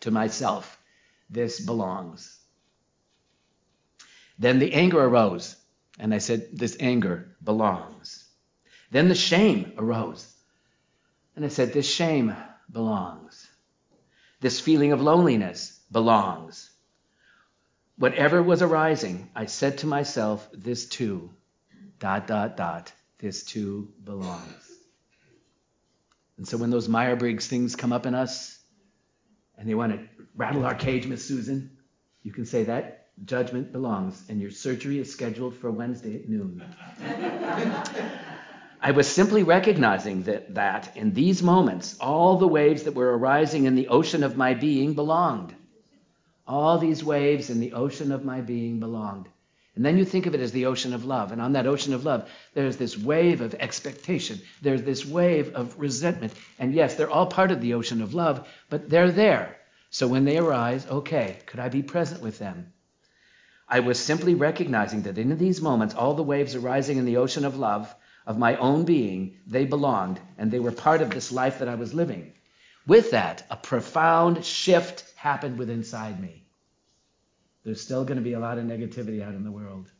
[0.00, 0.78] to myself
[1.30, 2.36] this belongs.
[4.38, 5.56] Then the anger arose,
[5.98, 8.24] and I said, This anger belongs.
[8.90, 10.26] Then the shame arose,
[11.36, 12.34] and I said, This shame
[12.70, 13.46] belongs.
[14.40, 16.70] This feeling of loneliness belongs.
[17.96, 21.30] Whatever was arising, I said to myself, This too,
[21.98, 24.67] dot, dot, dot, this too belongs.
[26.38, 28.58] And so when those Meyer Briggs things come up in us,
[29.58, 29.98] and they want to
[30.36, 31.76] rattle our cage, Miss Susan,
[32.22, 36.64] you can say that judgment belongs, and your surgery is scheduled for Wednesday at noon.
[38.80, 43.64] I was simply recognizing that, that in these moments, all the waves that were arising
[43.64, 45.52] in the ocean of my being belonged.
[46.46, 49.28] All these waves in the ocean of my being belonged.
[49.78, 51.30] And then you think of it as the ocean of love.
[51.30, 54.40] And on that ocean of love, there's this wave of expectation.
[54.60, 56.32] There's this wave of resentment.
[56.58, 59.56] And yes, they're all part of the ocean of love, but they're there.
[59.90, 62.72] So when they arise, okay, could I be present with them?
[63.68, 67.44] I was simply recognizing that in these moments, all the waves arising in the ocean
[67.44, 67.94] of love
[68.26, 71.76] of my own being, they belonged and they were part of this life that I
[71.76, 72.32] was living.
[72.84, 76.47] With that, a profound shift happened within inside me.
[77.68, 79.90] There's still going to be a lot of negativity out in the world.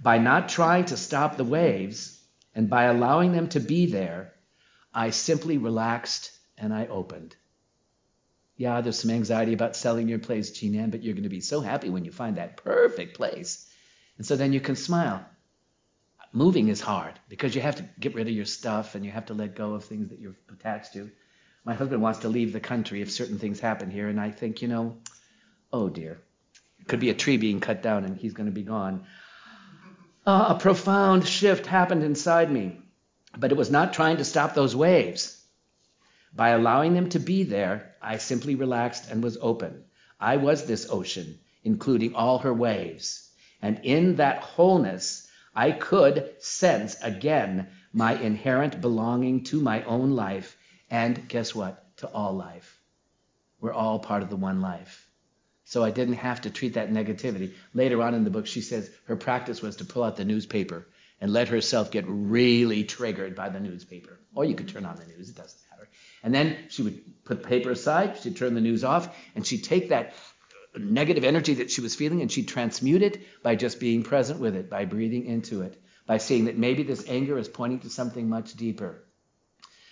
[0.00, 2.18] By not trying to stop the waves
[2.54, 4.32] and by allowing them to be there,
[4.94, 7.36] I simply relaxed and I opened.
[8.56, 11.60] Yeah, there's some anxiety about selling your place, Jean but you're going to be so
[11.60, 13.70] happy when you find that perfect place.
[14.16, 15.26] And so then you can smile.
[16.32, 19.26] Moving is hard because you have to get rid of your stuff and you have
[19.26, 21.10] to let go of things that you're attached to.
[21.66, 24.62] My husband wants to leave the country if certain things happen here, and I think,
[24.62, 24.96] you know,
[25.70, 26.22] oh dear,
[26.88, 29.06] could be a tree being cut down and he's going to be gone.
[30.26, 32.80] Uh, a profound shift happened inside me,
[33.38, 35.42] but it was not trying to stop those waves.
[36.34, 39.84] By allowing them to be there, I simply relaxed and was open.
[40.20, 43.30] I was this ocean, including all her waves.
[43.62, 50.56] And in that wholeness, I could sense again my inherent belonging to my own life
[50.90, 51.96] and guess what?
[51.98, 52.80] To all life.
[53.60, 55.07] We're all part of the one life.
[55.68, 57.52] So I didn't have to treat that negativity.
[57.74, 60.86] Later on in the book, she says her practice was to pull out the newspaper
[61.20, 64.18] and let herself get really triggered by the newspaper.
[64.34, 65.90] Or you could turn on the news, it doesn't matter.
[66.22, 69.62] And then she would put the paper aside, she'd turn the news off, and she'd
[69.62, 70.14] take that
[70.74, 74.56] negative energy that she was feeling and she'd transmute it by just being present with
[74.56, 78.26] it, by breathing into it, by seeing that maybe this anger is pointing to something
[78.26, 79.04] much deeper.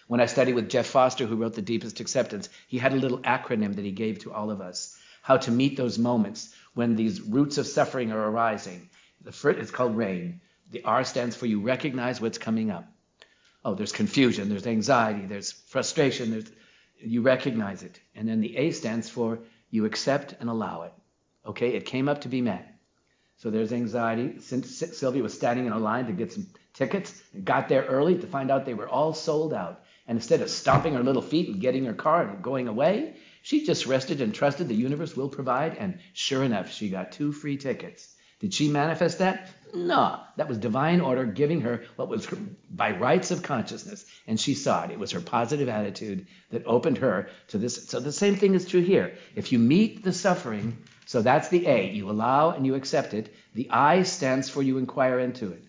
[0.07, 3.19] When I studied with Jeff Foster, who wrote The Deepest Acceptance, he had a little
[3.19, 7.21] acronym that he gave to all of us how to meet those moments when these
[7.21, 8.89] roots of suffering are arising.
[9.23, 10.41] The first, it's called RAIN.
[10.71, 12.87] The R stands for you recognize what's coming up
[13.67, 16.53] oh, there's confusion, there's anxiety, there's frustration, there's,
[17.01, 17.99] you recognize it.
[18.15, 20.93] And then the A stands for you accept and allow it.
[21.45, 22.79] Okay, it came up to be met.
[23.39, 24.41] So there's anxiety.
[24.41, 28.17] Since Sylvia was standing in a line to get some tickets and got there early
[28.19, 29.83] to find out they were all sold out.
[30.07, 33.65] And instead of stomping her little feet and getting her car and going away, she
[33.65, 35.77] just rested and trusted the universe will provide.
[35.77, 38.13] And sure enough, she got two free tickets.
[38.41, 39.49] Did she manifest that?
[39.73, 44.05] No, that was divine order giving her what was her, by rights of consciousness.
[44.27, 44.91] And she saw it.
[44.91, 47.87] It was her positive attitude that opened her to this.
[47.87, 49.17] So the same thing is true here.
[49.37, 53.33] If you meet the suffering, so that's the A, you allow and you accept it.
[53.55, 55.63] The I stands for you inquire into it.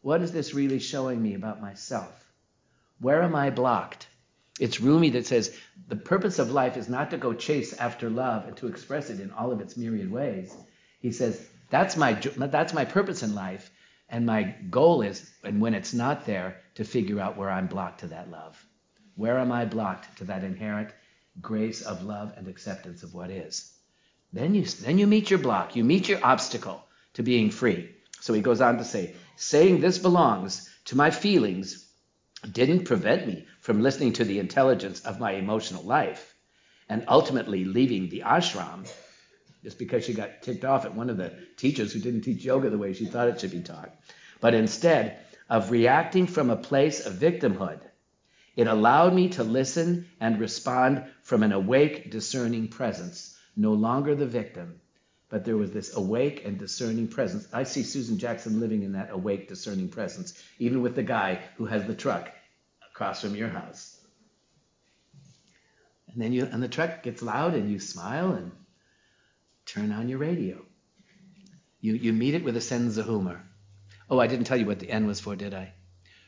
[0.00, 2.32] What is this really showing me about myself?
[3.00, 4.06] Where am I blocked?
[4.58, 5.54] It's Rumi that says
[5.88, 9.20] the purpose of life is not to go chase after love and to express it
[9.20, 10.54] in all of its myriad ways.
[11.00, 13.70] He says, that's my, that's my purpose in life.
[14.08, 18.00] And my goal is, and when it's not there, to figure out where I'm blocked
[18.00, 18.56] to that love.
[19.16, 20.90] Where am I blocked to that inherent
[21.40, 23.72] grace of love and acceptance of what is?
[24.32, 25.76] Then you, then you meet your block.
[25.76, 26.82] You meet your obstacle
[27.14, 27.90] to being free.
[28.20, 31.86] So he goes on to say, saying this belongs to my feelings
[32.52, 36.36] didn't prevent me from listening to the intelligence of my emotional life
[36.88, 38.88] and ultimately leaving the ashram
[39.64, 42.70] just because she got ticked off at one of the teachers who didn't teach yoga
[42.70, 43.92] the way she thought it should be taught.
[44.40, 45.18] But instead
[45.50, 47.80] of reacting from a place of victimhood,
[48.54, 54.26] it allowed me to listen and respond from an awake, discerning presence, no longer the
[54.26, 54.80] victim,
[55.28, 57.48] but there was this awake and discerning presence.
[57.52, 61.66] I see Susan Jackson living in that awake, discerning presence, even with the guy who
[61.66, 62.30] has the truck
[62.96, 64.00] across from your house.
[66.08, 68.52] And then you, and the truck gets loud, and you smile and
[69.66, 70.64] turn on your radio.
[71.82, 73.42] You, you meet it with a sense of humor.
[74.08, 75.74] Oh, I didn't tell you what the N was for, did I?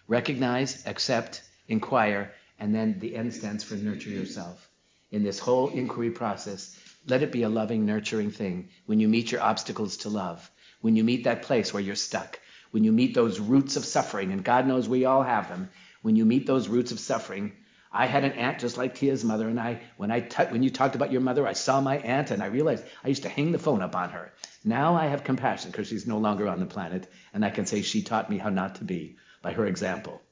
[0.08, 4.68] Recognize, accept, inquire, and then the N stands for nurture yourself.
[5.10, 8.68] In this whole inquiry process, let it be a loving, nurturing thing.
[8.84, 10.50] When you meet your obstacles to love,
[10.82, 12.38] when you meet that place where you're stuck,
[12.72, 15.70] when you meet those roots of suffering, and God knows we all have them,
[16.08, 17.52] when you meet those roots of suffering,
[17.92, 20.70] I had an aunt just like Tia's mother, and I when I t- when you
[20.70, 23.52] talked about your mother, I saw my aunt, and I realized I used to hang
[23.52, 24.32] the phone up on her.
[24.64, 27.82] Now I have compassion because she's no longer on the planet, and I can say
[27.82, 30.22] she taught me how not to be by her example,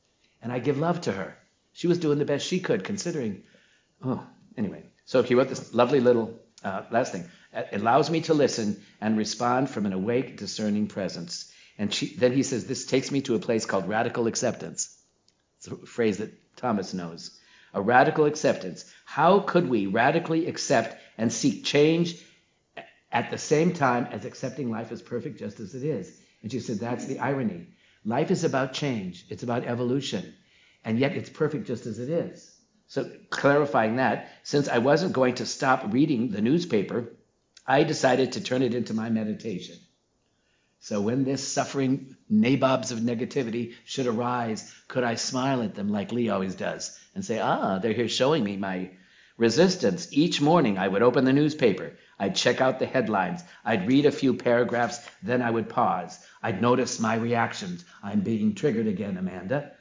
[0.40, 1.36] and I give love to her.
[1.74, 3.42] She was doing the best she could, considering.
[4.02, 7.28] Oh, anyway, so he wrote this lovely little uh, last thing.
[7.52, 11.52] It allows me to listen and respond from an awake, discerning presence.
[11.76, 14.96] And she, then he says, this takes me to a place called radical acceptance.
[15.66, 17.38] It's a phrase that Thomas knows
[17.74, 18.90] a radical acceptance.
[19.04, 22.22] How could we radically accept and seek change
[23.12, 26.18] at the same time as accepting life as perfect just as it is?
[26.42, 27.66] And she said, That's the irony.
[28.04, 30.34] Life is about change, it's about evolution,
[30.84, 32.52] and yet it's perfect just as it is.
[32.86, 37.12] So, clarifying that, since I wasn't going to stop reading the newspaper,
[37.66, 39.76] I decided to turn it into my meditation.
[40.86, 46.12] So when this suffering nabobs of negativity should arise, could I smile at them like
[46.12, 48.92] Lee always does and say, ah, they're here showing me my
[49.36, 50.06] resistance.
[50.12, 51.94] Each morning I would open the newspaper.
[52.20, 53.42] I'd check out the headlines.
[53.64, 55.04] I'd read a few paragraphs.
[55.24, 56.24] Then I would pause.
[56.40, 57.84] I'd notice my reactions.
[58.00, 59.72] I'm being triggered again, Amanda.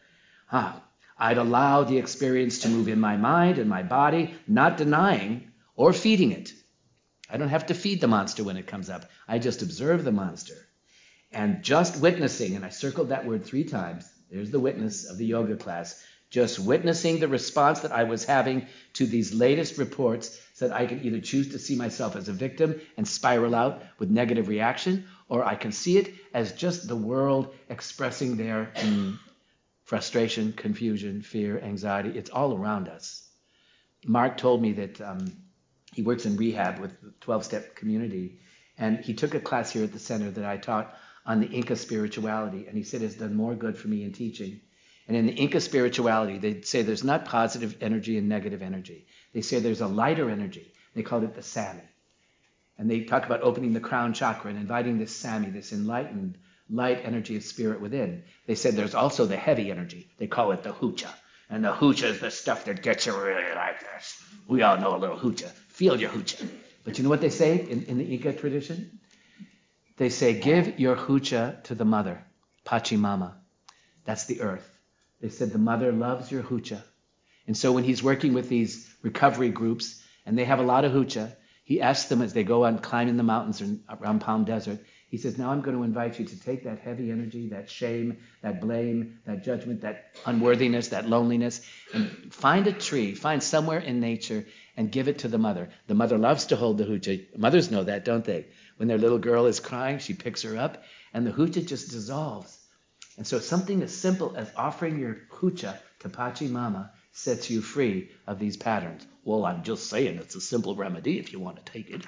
[0.51, 0.81] Ah,
[1.19, 5.93] I'd allow the experience to move in my mind and my body, not denying or
[5.93, 6.51] feeding it.
[7.29, 9.05] I don't have to feed the monster when it comes up.
[9.27, 10.55] I just observe the monster.
[11.35, 15.25] And just witnessing, and I circled that word three times, there's the witness of the
[15.25, 20.69] yoga class, just witnessing the response that I was having to these latest reports so
[20.69, 24.09] that I can either choose to see myself as a victim and spiral out with
[24.09, 29.19] negative reaction, or I can see it as just the world expressing their mm,
[29.83, 32.17] frustration, confusion, fear, anxiety.
[32.17, 33.27] It's all around us.
[34.05, 35.35] Mark told me that um,
[35.93, 38.39] he works in rehab with the 12 step community,
[38.77, 41.75] and he took a class here at the center that I taught on the Inca
[41.75, 44.61] spirituality, and he said it's done more good for me in teaching.
[45.07, 49.05] And in the Inca spirituality, they say there's not positive energy and negative energy.
[49.33, 50.73] They say there's a lighter energy.
[50.95, 51.81] They call it the Sami.
[52.77, 56.37] And they talk about opening the crown chakra and inviting this Sami, this enlightened,
[56.69, 58.23] light energy of spirit within.
[58.47, 60.09] They said there's also the heavy energy.
[60.17, 61.09] They call it the Hucha.
[61.49, 64.23] And the Hucha is the stuff that gets you really like this.
[64.47, 65.49] We all know a little Hucha.
[65.49, 66.47] Feel your Hucha.
[66.83, 68.99] But you know what they say in, in the Inca tradition?
[69.97, 72.25] They say, give your hucha to the mother,
[72.65, 73.33] Pachamama.
[74.03, 74.69] That's the earth.
[75.21, 76.81] They said the mother loves your hucha.
[77.47, 80.91] And so when he's working with these recovery groups, and they have a lot of
[80.91, 81.31] hucha,
[81.63, 84.79] he asks them as they go on climbing the mountains around Palm Desert,
[85.09, 88.17] he says, Now I'm going to invite you to take that heavy energy, that shame,
[88.41, 91.61] that blame, that judgment, that unworthiness, that loneliness,
[91.93, 95.69] and find a tree, find somewhere in nature, and give it to the mother.
[95.87, 97.37] The mother loves to hold the hucha.
[97.37, 98.47] Mothers know that, don't they?
[98.77, 102.59] When their little girl is crying, she picks her up, and the hucha just dissolves.
[103.17, 108.37] And so something as simple as offering your hucha to Pachamama sets you free of
[108.37, 109.07] these patterns.
[109.23, 112.03] Well, I'm just saying it's a simple remedy if you want to take it.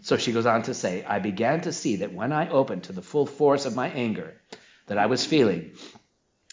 [0.00, 2.92] So she goes on to say, I began to see that when I opened to
[2.92, 4.40] the full force of my anger
[4.86, 5.72] that I was feeling,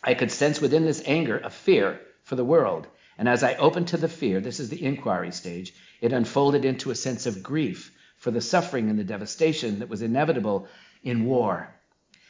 [0.04, 2.88] I could sense within this anger a fear for the world.
[3.18, 6.92] And as I opened to the fear, this is the inquiry stage, it unfolded into
[6.92, 7.92] a sense of grief
[8.24, 10.66] for the suffering and the devastation that was inevitable
[11.04, 11.76] in war.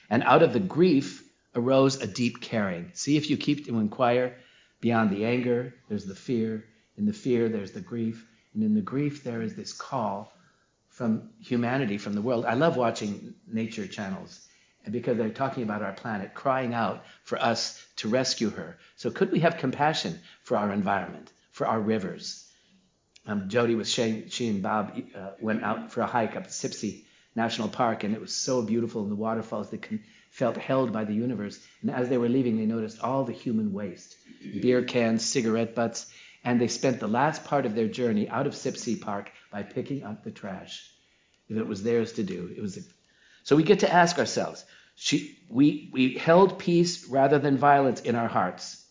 [0.09, 1.23] And out of the grief
[1.53, 2.89] arose a deep caring.
[2.93, 4.35] See if you keep to inquire
[4.81, 6.65] beyond the anger, there's the fear.
[6.97, 8.25] In the fear, there's the grief.
[8.55, 10.33] And in the grief, there is this call
[10.89, 12.45] from humanity, from the world.
[12.45, 14.47] I love watching nature channels
[14.89, 18.79] because they're talking about our planet, crying out for us to rescue her.
[18.95, 22.42] So, could we have compassion for our environment, for our rivers,
[23.25, 27.05] um, Jody was she, she and Bob uh, went out for a hike up Sipsey
[27.35, 31.13] National Park, and it was so beautiful, and the waterfalls, con- felt held by the
[31.13, 31.59] universe.
[31.81, 34.15] And as they were leaving, they noticed all the human waste
[34.61, 36.11] beer cans, cigarette butts,
[36.43, 40.03] and they spent the last part of their journey out of Sipsey Park by picking
[40.03, 40.89] up the trash.
[41.47, 42.77] It was theirs to do, it was.
[42.77, 42.81] A...
[43.43, 44.65] So we get to ask ourselves:
[44.95, 48.83] she, we we held peace rather than violence in our hearts.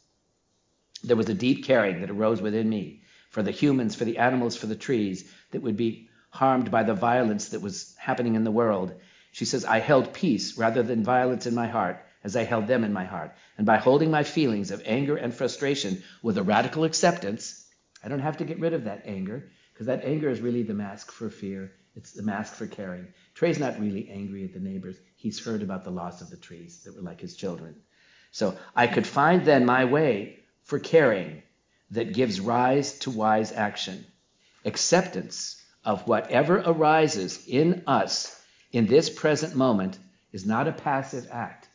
[1.05, 3.02] There was a deep caring that arose within me
[3.33, 6.95] for the humans, for the animals, for the trees that would be harmed by the
[6.95, 8.93] violence that was happening in the world.
[9.33, 12.85] She says, I held peace rather than violence in my heart as I held them
[12.85, 13.35] in my heart.
[13.57, 17.67] And by holding my feelings of anger and frustration with a radical acceptance,
[18.05, 20.75] I don't have to get rid of that anger because that anger is really the
[20.75, 21.73] mask for fear.
[21.97, 23.07] It's the mask for caring.
[23.35, 24.97] Trey's not really angry at the neighbors.
[25.17, 27.77] He's heard about the loss of the trees that were like his children.
[28.31, 31.43] So I could find then my way for caring
[31.93, 34.05] that gives rise to wise action.
[34.65, 38.41] Acceptance of whatever arises in us
[38.73, 39.99] in this present moment
[40.33, 41.69] is not a passive act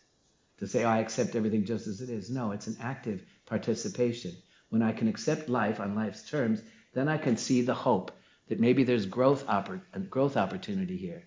[0.59, 2.29] to say, oh, I accept everything just as it is.
[2.29, 4.31] No, it's an active participation.
[4.69, 6.61] When I can accept life on life's terms,
[6.93, 8.11] then I can see the hope
[8.47, 11.23] that maybe there's growth, oppor- uh, growth opportunity here.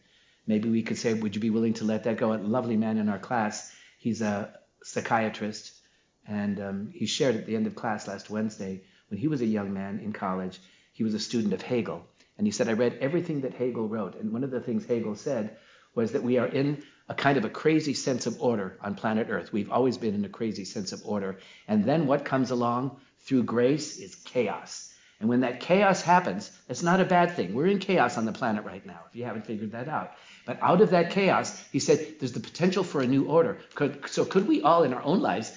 [0.47, 2.33] Maybe we could say, would you be willing to let that go?
[2.33, 5.80] A lovely man in our class, he's a psychiatrist,
[6.27, 9.47] and um, he shared at the end of class last Wednesday, when he was a
[9.47, 10.61] young man in college,
[10.93, 12.07] he was a student of Hegel.
[12.39, 14.15] And he said, I read everything that Hegel wrote.
[14.15, 15.57] And one of the things Hegel said
[15.95, 19.27] was that we are in a kind of a crazy sense of order on planet
[19.31, 19.53] Earth.
[19.53, 21.39] We've always been in a crazy sense of order.
[21.67, 24.95] And then what comes along through grace is chaos.
[25.19, 27.53] And when that chaos happens, it's not a bad thing.
[27.53, 30.13] We're in chaos on the planet right now, if you haven't figured that out.
[30.47, 33.59] But out of that chaos, he said, there's the potential for a new order.
[33.75, 35.53] Could, so could we all in our own lives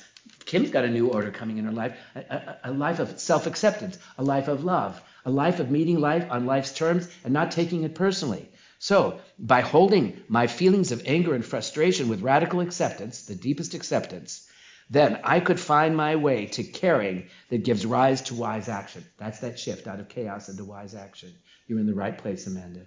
[0.46, 3.48] Kim's got a new order coming in her life a, a, a life of self
[3.48, 7.52] acceptance, a life of love, a life of meeting life on life's terms and not
[7.52, 8.50] taking it personally.
[8.80, 14.48] So, by holding my feelings of anger and frustration with radical acceptance, the deepest acceptance,
[14.90, 19.06] then I could find my way to caring that gives rise to wise action.
[19.18, 21.34] That's that shift out of chaos into wise action.
[21.68, 22.86] You're in the right place, Amanda,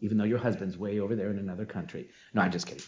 [0.00, 2.08] even though your husband's way over there in another country.
[2.32, 2.84] No, I'm just kidding.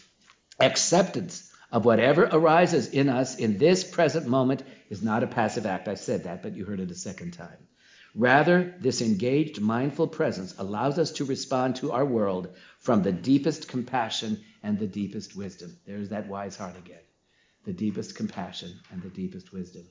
[0.59, 5.87] Acceptance of whatever arises in us in this present moment is not a passive act.
[5.87, 7.67] I said that, but you heard it a second time.
[8.15, 12.49] Rather, this engaged, mindful presence allows us to respond to our world
[12.79, 15.77] from the deepest compassion and the deepest wisdom.
[15.85, 17.03] There's that wise heart again.
[17.65, 19.87] The deepest compassion and the deepest wisdom.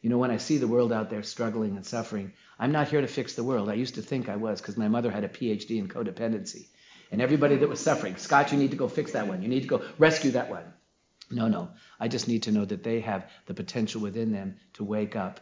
[0.00, 3.00] You know, when I see the world out there struggling and suffering, I'm not here
[3.00, 3.70] to fix the world.
[3.70, 6.66] I used to think I was because my mother had a PhD in codependency.
[7.12, 9.42] And everybody that was suffering, Scott, you need to go fix that one.
[9.42, 10.64] You need to go rescue that one.
[11.34, 11.70] No, no.
[11.98, 15.40] I just need to know that they have the potential within them to wake up.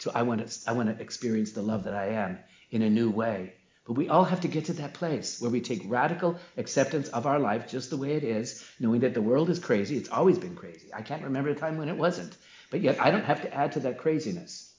[0.00, 2.38] To I want to I want to experience the love that I am
[2.70, 3.54] in a new way.
[3.86, 7.26] But we all have to get to that place where we take radical acceptance of
[7.26, 9.96] our life just the way it is, knowing that the world is crazy.
[9.96, 10.92] It's always been crazy.
[10.92, 12.36] I can't remember a time when it wasn't.
[12.70, 14.70] But yet I don't have to add to that craziness.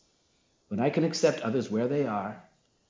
[0.68, 2.44] When I can accept others where they are,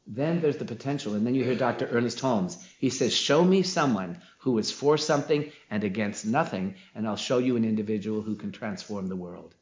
[0.08, 1.14] then there's the potential.
[1.14, 1.88] And then you hear Dr.
[1.92, 2.58] Ernest Holmes.
[2.80, 7.38] He says, Show me someone who is for something and against nothing, and I'll show
[7.38, 9.54] you an individual who can transform the world.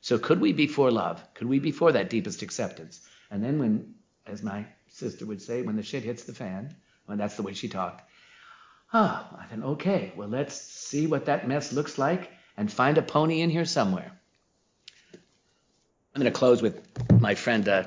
[0.00, 1.22] So, could we be for love?
[1.34, 3.00] Could we be for that deepest acceptance?
[3.30, 3.94] And then, when,
[4.26, 6.74] as my sister would say, when the shit hits the fan,
[7.06, 8.02] well, that's the way she talked.
[8.92, 13.02] Oh, I thought, okay, well, let's see what that mess looks like and find a
[13.02, 14.12] pony in here somewhere.
[16.14, 16.80] I'm going to close with
[17.20, 17.84] my friend uh,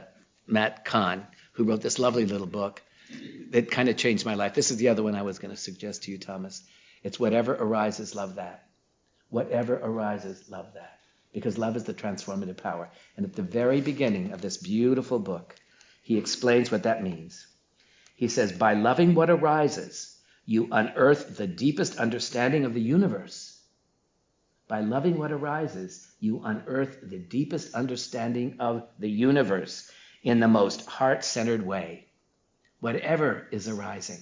[0.48, 1.26] Matt Kahn
[1.58, 2.84] who wrote this lovely little book
[3.49, 4.53] that kind of changed my life.
[4.53, 6.64] This is the other one I was going to suggest to you, Thomas.
[7.01, 8.68] It's whatever arises, love that.
[9.30, 10.99] Whatever arises, love that.
[11.34, 12.91] Because love is the transformative power.
[13.16, 15.55] And at the very beginning of this beautiful book,
[16.03, 17.47] he explains what that means.
[18.16, 23.60] He says, By loving what arises, you unearth the deepest understanding of the universe.
[24.68, 29.91] By loving what arises, you unearth the deepest understanding of the universe
[30.28, 32.05] in the most heart centered way,
[32.82, 34.19] whatever is arising.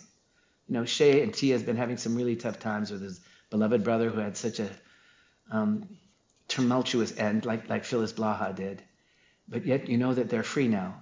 [0.68, 3.84] You know, Shay and Tia has been having some really tough times with his beloved
[3.84, 4.70] brother who had such a
[5.50, 5.90] um,
[6.48, 8.84] tumultuous end, like, like Phyllis Blaha did.
[9.48, 11.02] But yet you know that they're free now.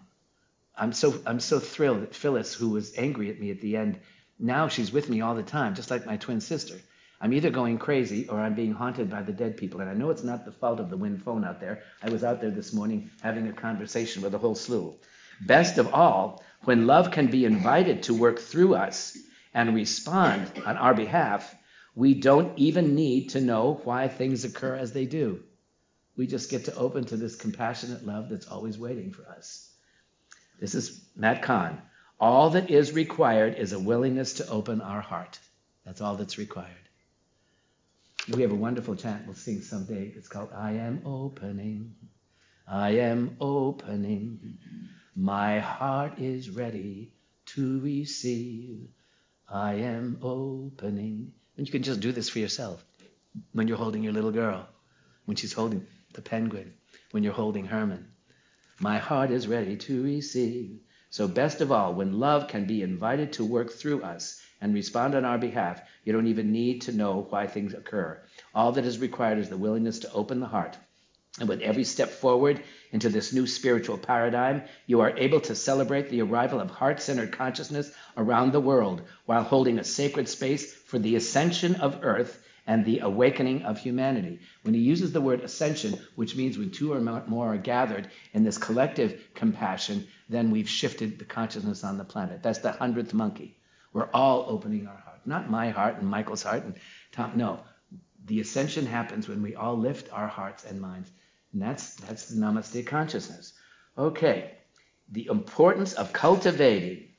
[0.78, 4.00] I'm so I'm so thrilled that Phyllis, who was angry at me at the end,
[4.40, 6.80] now she's with me all the time, just like my twin sister.
[7.24, 9.80] I'm either going crazy or I'm being haunted by the dead people.
[9.80, 11.82] And I know it's not the fault of the wind phone out there.
[12.02, 14.96] I was out there this morning having a conversation with a whole slew.
[15.40, 19.18] Best of all, when love can be invited to work through us
[19.54, 21.56] and respond on our behalf,
[21.96, 25.42] we don't even need to know why things occur as they do.
[26.18, 29.72] We just get to open to this compassionate love that's always waiting for us.
[30.60, 31.82] This is Matt Kahn.
[32.20, 35.40] All that is required is a willingness to open our heart.
[35.86, 36.83] That's all that's required.
[38.32, 40.14] We have a wonderful chant we'll sing someday.
[40.16, 41.94] It's called I Am Opening.
[42.66, 44.60] I am opening.
[45.14, 47.12] My heart is ready
[47.48, 48.88] to receive.
[49.50, 51.34] I am opening.
[51.58, 52.86] And you can just do this for yourself
[53.52, 54.70] when you're holding your little girl,
[55.26, 56.74] when she's holding the penguin,
[57.12, 58.08] when you're holding Herman.
[58.80, 60.80] My heart is ready to receive.
[61.10, 65.14] So, best of all, when love can be invited to work through us and respond
[65.14, 68.18] on our behalf, you don't even need to know why things occur.
[68.56, 70.78] All that is required is the willingness to open the heart.
[71.38, 76.10] And with every step forward into this new spiritual paradigm, you are able to celebrate
[76.10, 80.98] the arrival of heart centered consciousness around the world while holding a sacred space for
[80.98, 84.40] the ascension of earth and the awakening of humanity.
[84.62, 88.46] When he uses the word ascension, which means when two or more are gathered in
[88.46, 92.42] this collective compassion, then we've shifted the consciousness on the planet.
[92.42, 93.58] That's the hundredth monkey.
[93.94, 95.22] We're all opening our heart.
[95.26, 96.76] Not my heart and Michael's heart and
[97.12, 97.34] Tom.
[97.36, 97.62] No.
[98.26, 101.12] The ascension happens when we all lift our hearts and minds.
[101.54, 103.54] And that's that's the namaste consciousness.
[103.98, 104.52] Okay.
[105.12, 107.10] The importance of cultivating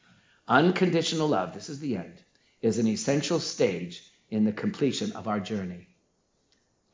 [0.48, 2.22] unconditional love, this is the end,
[2.60, 5.86] is an essential stage in the completion of our journey.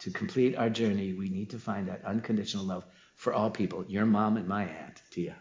[0.01, 4.07] To complete our journey, we need to find that unconditional love for all people, your
[4.07, 5.37] mom and my aunt, Tia.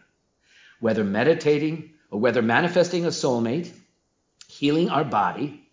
[0.80, 3.70] Whether meditating or whether manifesting a soulmate,
[4.60, 5.66] healing our body,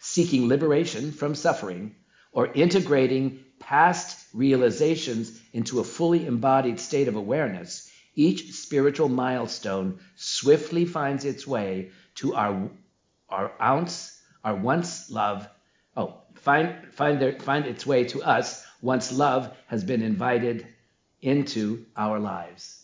[0.00, 1.94] seeking liberation from suffering,
[2.32, 10.84] or integrating past realizations into a fully embodied state of awareness, each spiritual milestone swiftly
[10.84, 12.68] finds its way to our,
[13.28, 15.48] our ounce, our once love
[15.96, 20.66] Oh, find, find, their, find its way to us once love has been invited
[21.20, 22.82] into our lives.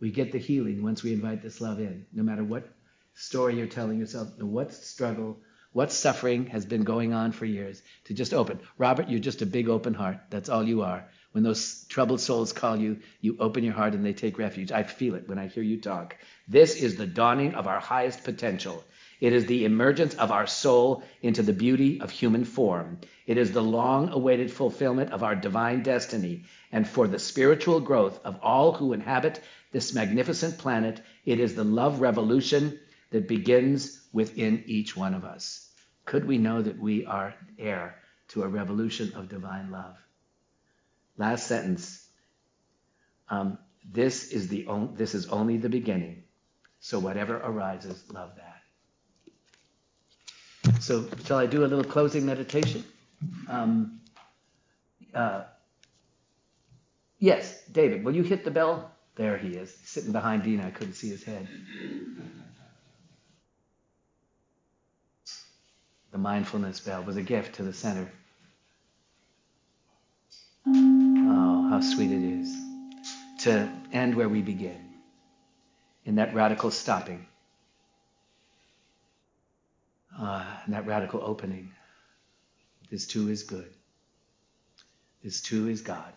[0.00, 2.68] We get the healing once we invite this love in, no matter what
[3.16, 5.38] story you're telling yourself, what struggle,
[5.72, 8.60] what suffering has been going on for years, to just open.
[8.78, 10.18] Robert, you're just a big open heart.
[10.30, 11.08] That's all you are.
[11.32, 14.70] When those troubled souls call you, you open your heart and they take refuge.
[14.70, 16.16] I feel it when I hear you talk.
[16.46, 18.84] This is the dawning of our highest potential.
[19.18, 22.98] It is the emergence of our soul into the beauty of human form.
[23.26, 26.44] It is the long awaited fulfillment of our divine destiny.
[26.70, 29.42] And for the spiritual growth of all who inhabit
[29.72, 32.78] this magnificent planet, it is the love revolution
[33.10, 35.70] that begins within each one of us.
[36.04, 37.96] Could we know that we are heir
[38.28, 39.96] to a revolution of divine love?
[41.16, 42.06] Last sentence.
[43.28, 46.24] Um, this is the on, this is only the beginning.
[46.80, 48.56] So whatever arises, love that.
[50.80, 52.84] So, shall I do a little closing meditation?
[53.48, 54.00] Um,
[55.14, 55.44] uh,
[57.18, 58.90] yes, David, will you hit the bell?
[59.16, 60.66] There he is, sitting behind Dina.
[60.66, 61.48] I couldn't see his head.
[66.16, 68.10] The mindfulness bell was a gift to the center.
[70.66, 72.56] Oh, how sweet it is
[73.40, 74.94] to end where we begin,
[76.06, 77.26] in that radical stopping
[80.18, 81.72] uh, that radical opening.
[82.90, 83.70] This too is good.
[85.22, 86.14] This too is God.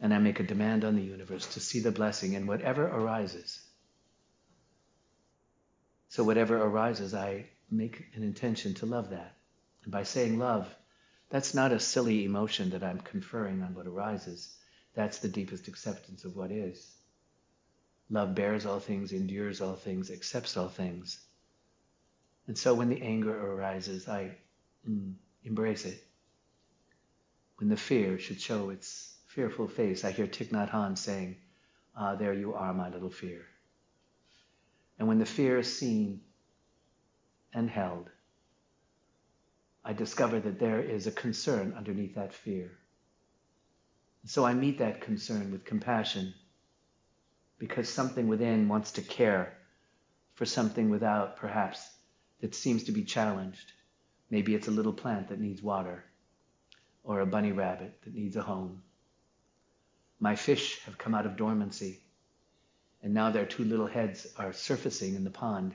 [0.00, 3.60] And I make a demand on the universe to see the blessing in whatever arises.
[6.08, 9.36] So, whatever arises, I make an intention to love that.
[9.84, 10.74] And by saying love,
[11.30, 14.56] that's not a silly emotion that I'm conferring on what arises.
[14.94, 16.94] That's the deepest acceptance of what is.
[18.10, 21.20] Love bears all things, endures all things, accepts all things.
[22.46, 24.34] And so when the anger arises, I
[24.88, 25.14] mm,
[25.44, 26.02] embrace it.
[27.58, 31.36] When the fear should show its fearful face, I hear Thich Nhat Hanh saying,
[31.94, 33.44] Ah, there you are, my little fear.
[34.98, 36.22] And when the fear is seen
[37.52, 38.10] and held,
[39.84, 42.72] I discover that there is a concern underneath that fear.
[44.26, 46.34] So I meet that concern with compassion
[47.58, 49.56] because something within wants to care
[50.34, 51.88] for something without perhaps
[52.40, 53.72] that seems to be challenged.
[54.30, 56.04] Maybe it's a little plant that needs water,
[57.02, 58.82] or a bunny rabbit that needs a home.
[60.20, 62.00] My fish have come out of dormancy,
[63.02, 65.74] and now their two little heads are surfacing in the pond,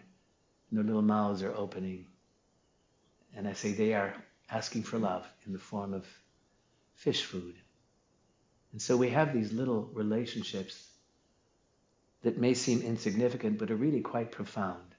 [0.74, 2.08] and their little mouths are opening.
[3.36, 4.16] And I say they are
[4.50, 6.08] asking for love in the form of
[6.96, 7.54] fish food.
[8.72, 10.84] And so we have these little relationships
[12.24, 14.96] that may seem insignificant, but are really quite profound.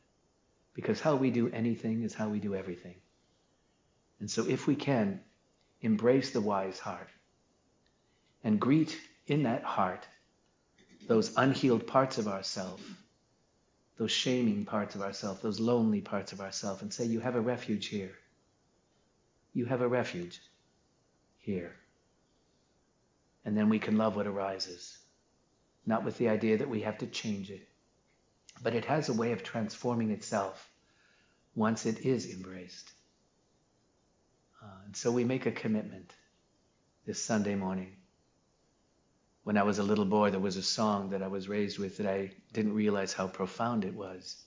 [0.75, 2.95] Because how we do anything is how we do everything.
[4.20, 5.22] And so if we can
[5.81, 7.09] embrace the wise heart
[8.45, 8.97] and greet
[9.27, 10.07] in that heart
[11.09, 12.81] those unhealed parts of ourself,
[13.99, 17.40] those shaming parts of ourselves, those lonely parts of ourselves, and say, You have a
[17.40, 18.12] refuge here.
[19.55, 20.40] You have a refuge.
[21.38, 21.74] here.
[23.45, 24.99] And then we can love what arises,
[25.86, 27.68] not with the idea that we have to change it,
[28.62, 30.70] but it has a way of transforming itself
[31.55, 32.90] once it is embraced.
[34.62, 36.12] Uh, and so we make a commitment
[37.07, 37.92] this Sunday morning.
[39.45, 41.99] When I was a little boy, there was a song that I was raised with
[41.99, 44.42] that I didn't realize how profound it was.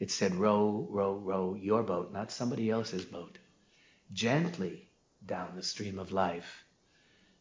[0.00, 3.38] It said, Row, row, row your boat, not somebody else's boat,
[4.12, 4.90] gently
[5.24, 6.64] down the stream of life.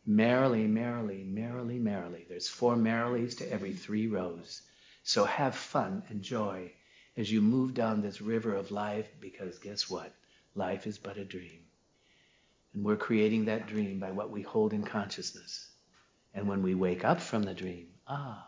[0.06, 2.26] Merrily, merrily, merrily, merrily.
[2.30, 4.62] There's four merrilies to every three rows.
[5.04, 6.74] So have fun and joy
[7.18, 10.14] as you move down this river of life because guess what?
[10.56, 11.66] Life is but a dream.
[12.74, 15.67] And we're creating that dream by what we hold in consciousness.
[16.38, 18.48] And when we wake up from the dream, ah,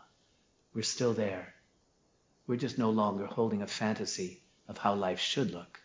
[0.72, 1.52] we're still there.
[2.46, 5.80] We're just no longer holding a fantasy of how life should look,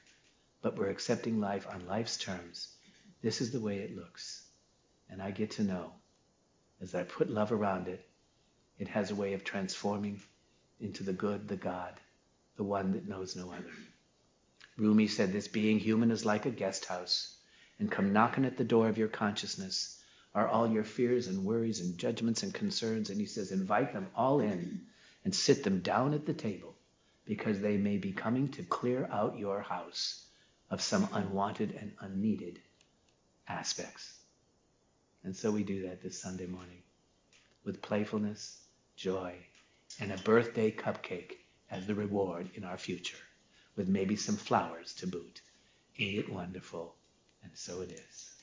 [0.61, 2.67] but we're accepting life on life's terms.
[3.23, 4.43] This is the way it looks.
[5.09, 5.93] And I get to know,
[6.79, 8.07] as I put love around it,
[8.77, 10.21] it has a way of transforming
[10.79, 11.99] into the good, the God,
[12.55, 13.73] the one that knows no other.
[14.77, 17.35] Rumi said this being human is like a guest house,
[17.79, 20.03] and come knocking at the door of your consciousness
[20.35, 23.09] are all your fears and worries and judgments and concerns.
[23.09, 24.81] And he says, invite them all in
[25.23, 26.75] and sit them down at the table
[27.25, 30.25] because they may be coming to clear out your house
[30.69, 32.59] of some unwanted and unneeded
[33.47, 34.13] aspects.
[35.23, 36.83] And so we do that this Sunday morning
[37.63, 38.59] with playfulness,
[38.95, 39.33] joy,
[39.99, 41.37] and a birthday cupcake
[41.71, 43.17] as the reward in our future,
[43.75, 45.41] with maybe some flowers to boot.
[45.97, 46.93] Ain't it wonderful?
[47.43, 48.34] And so it is.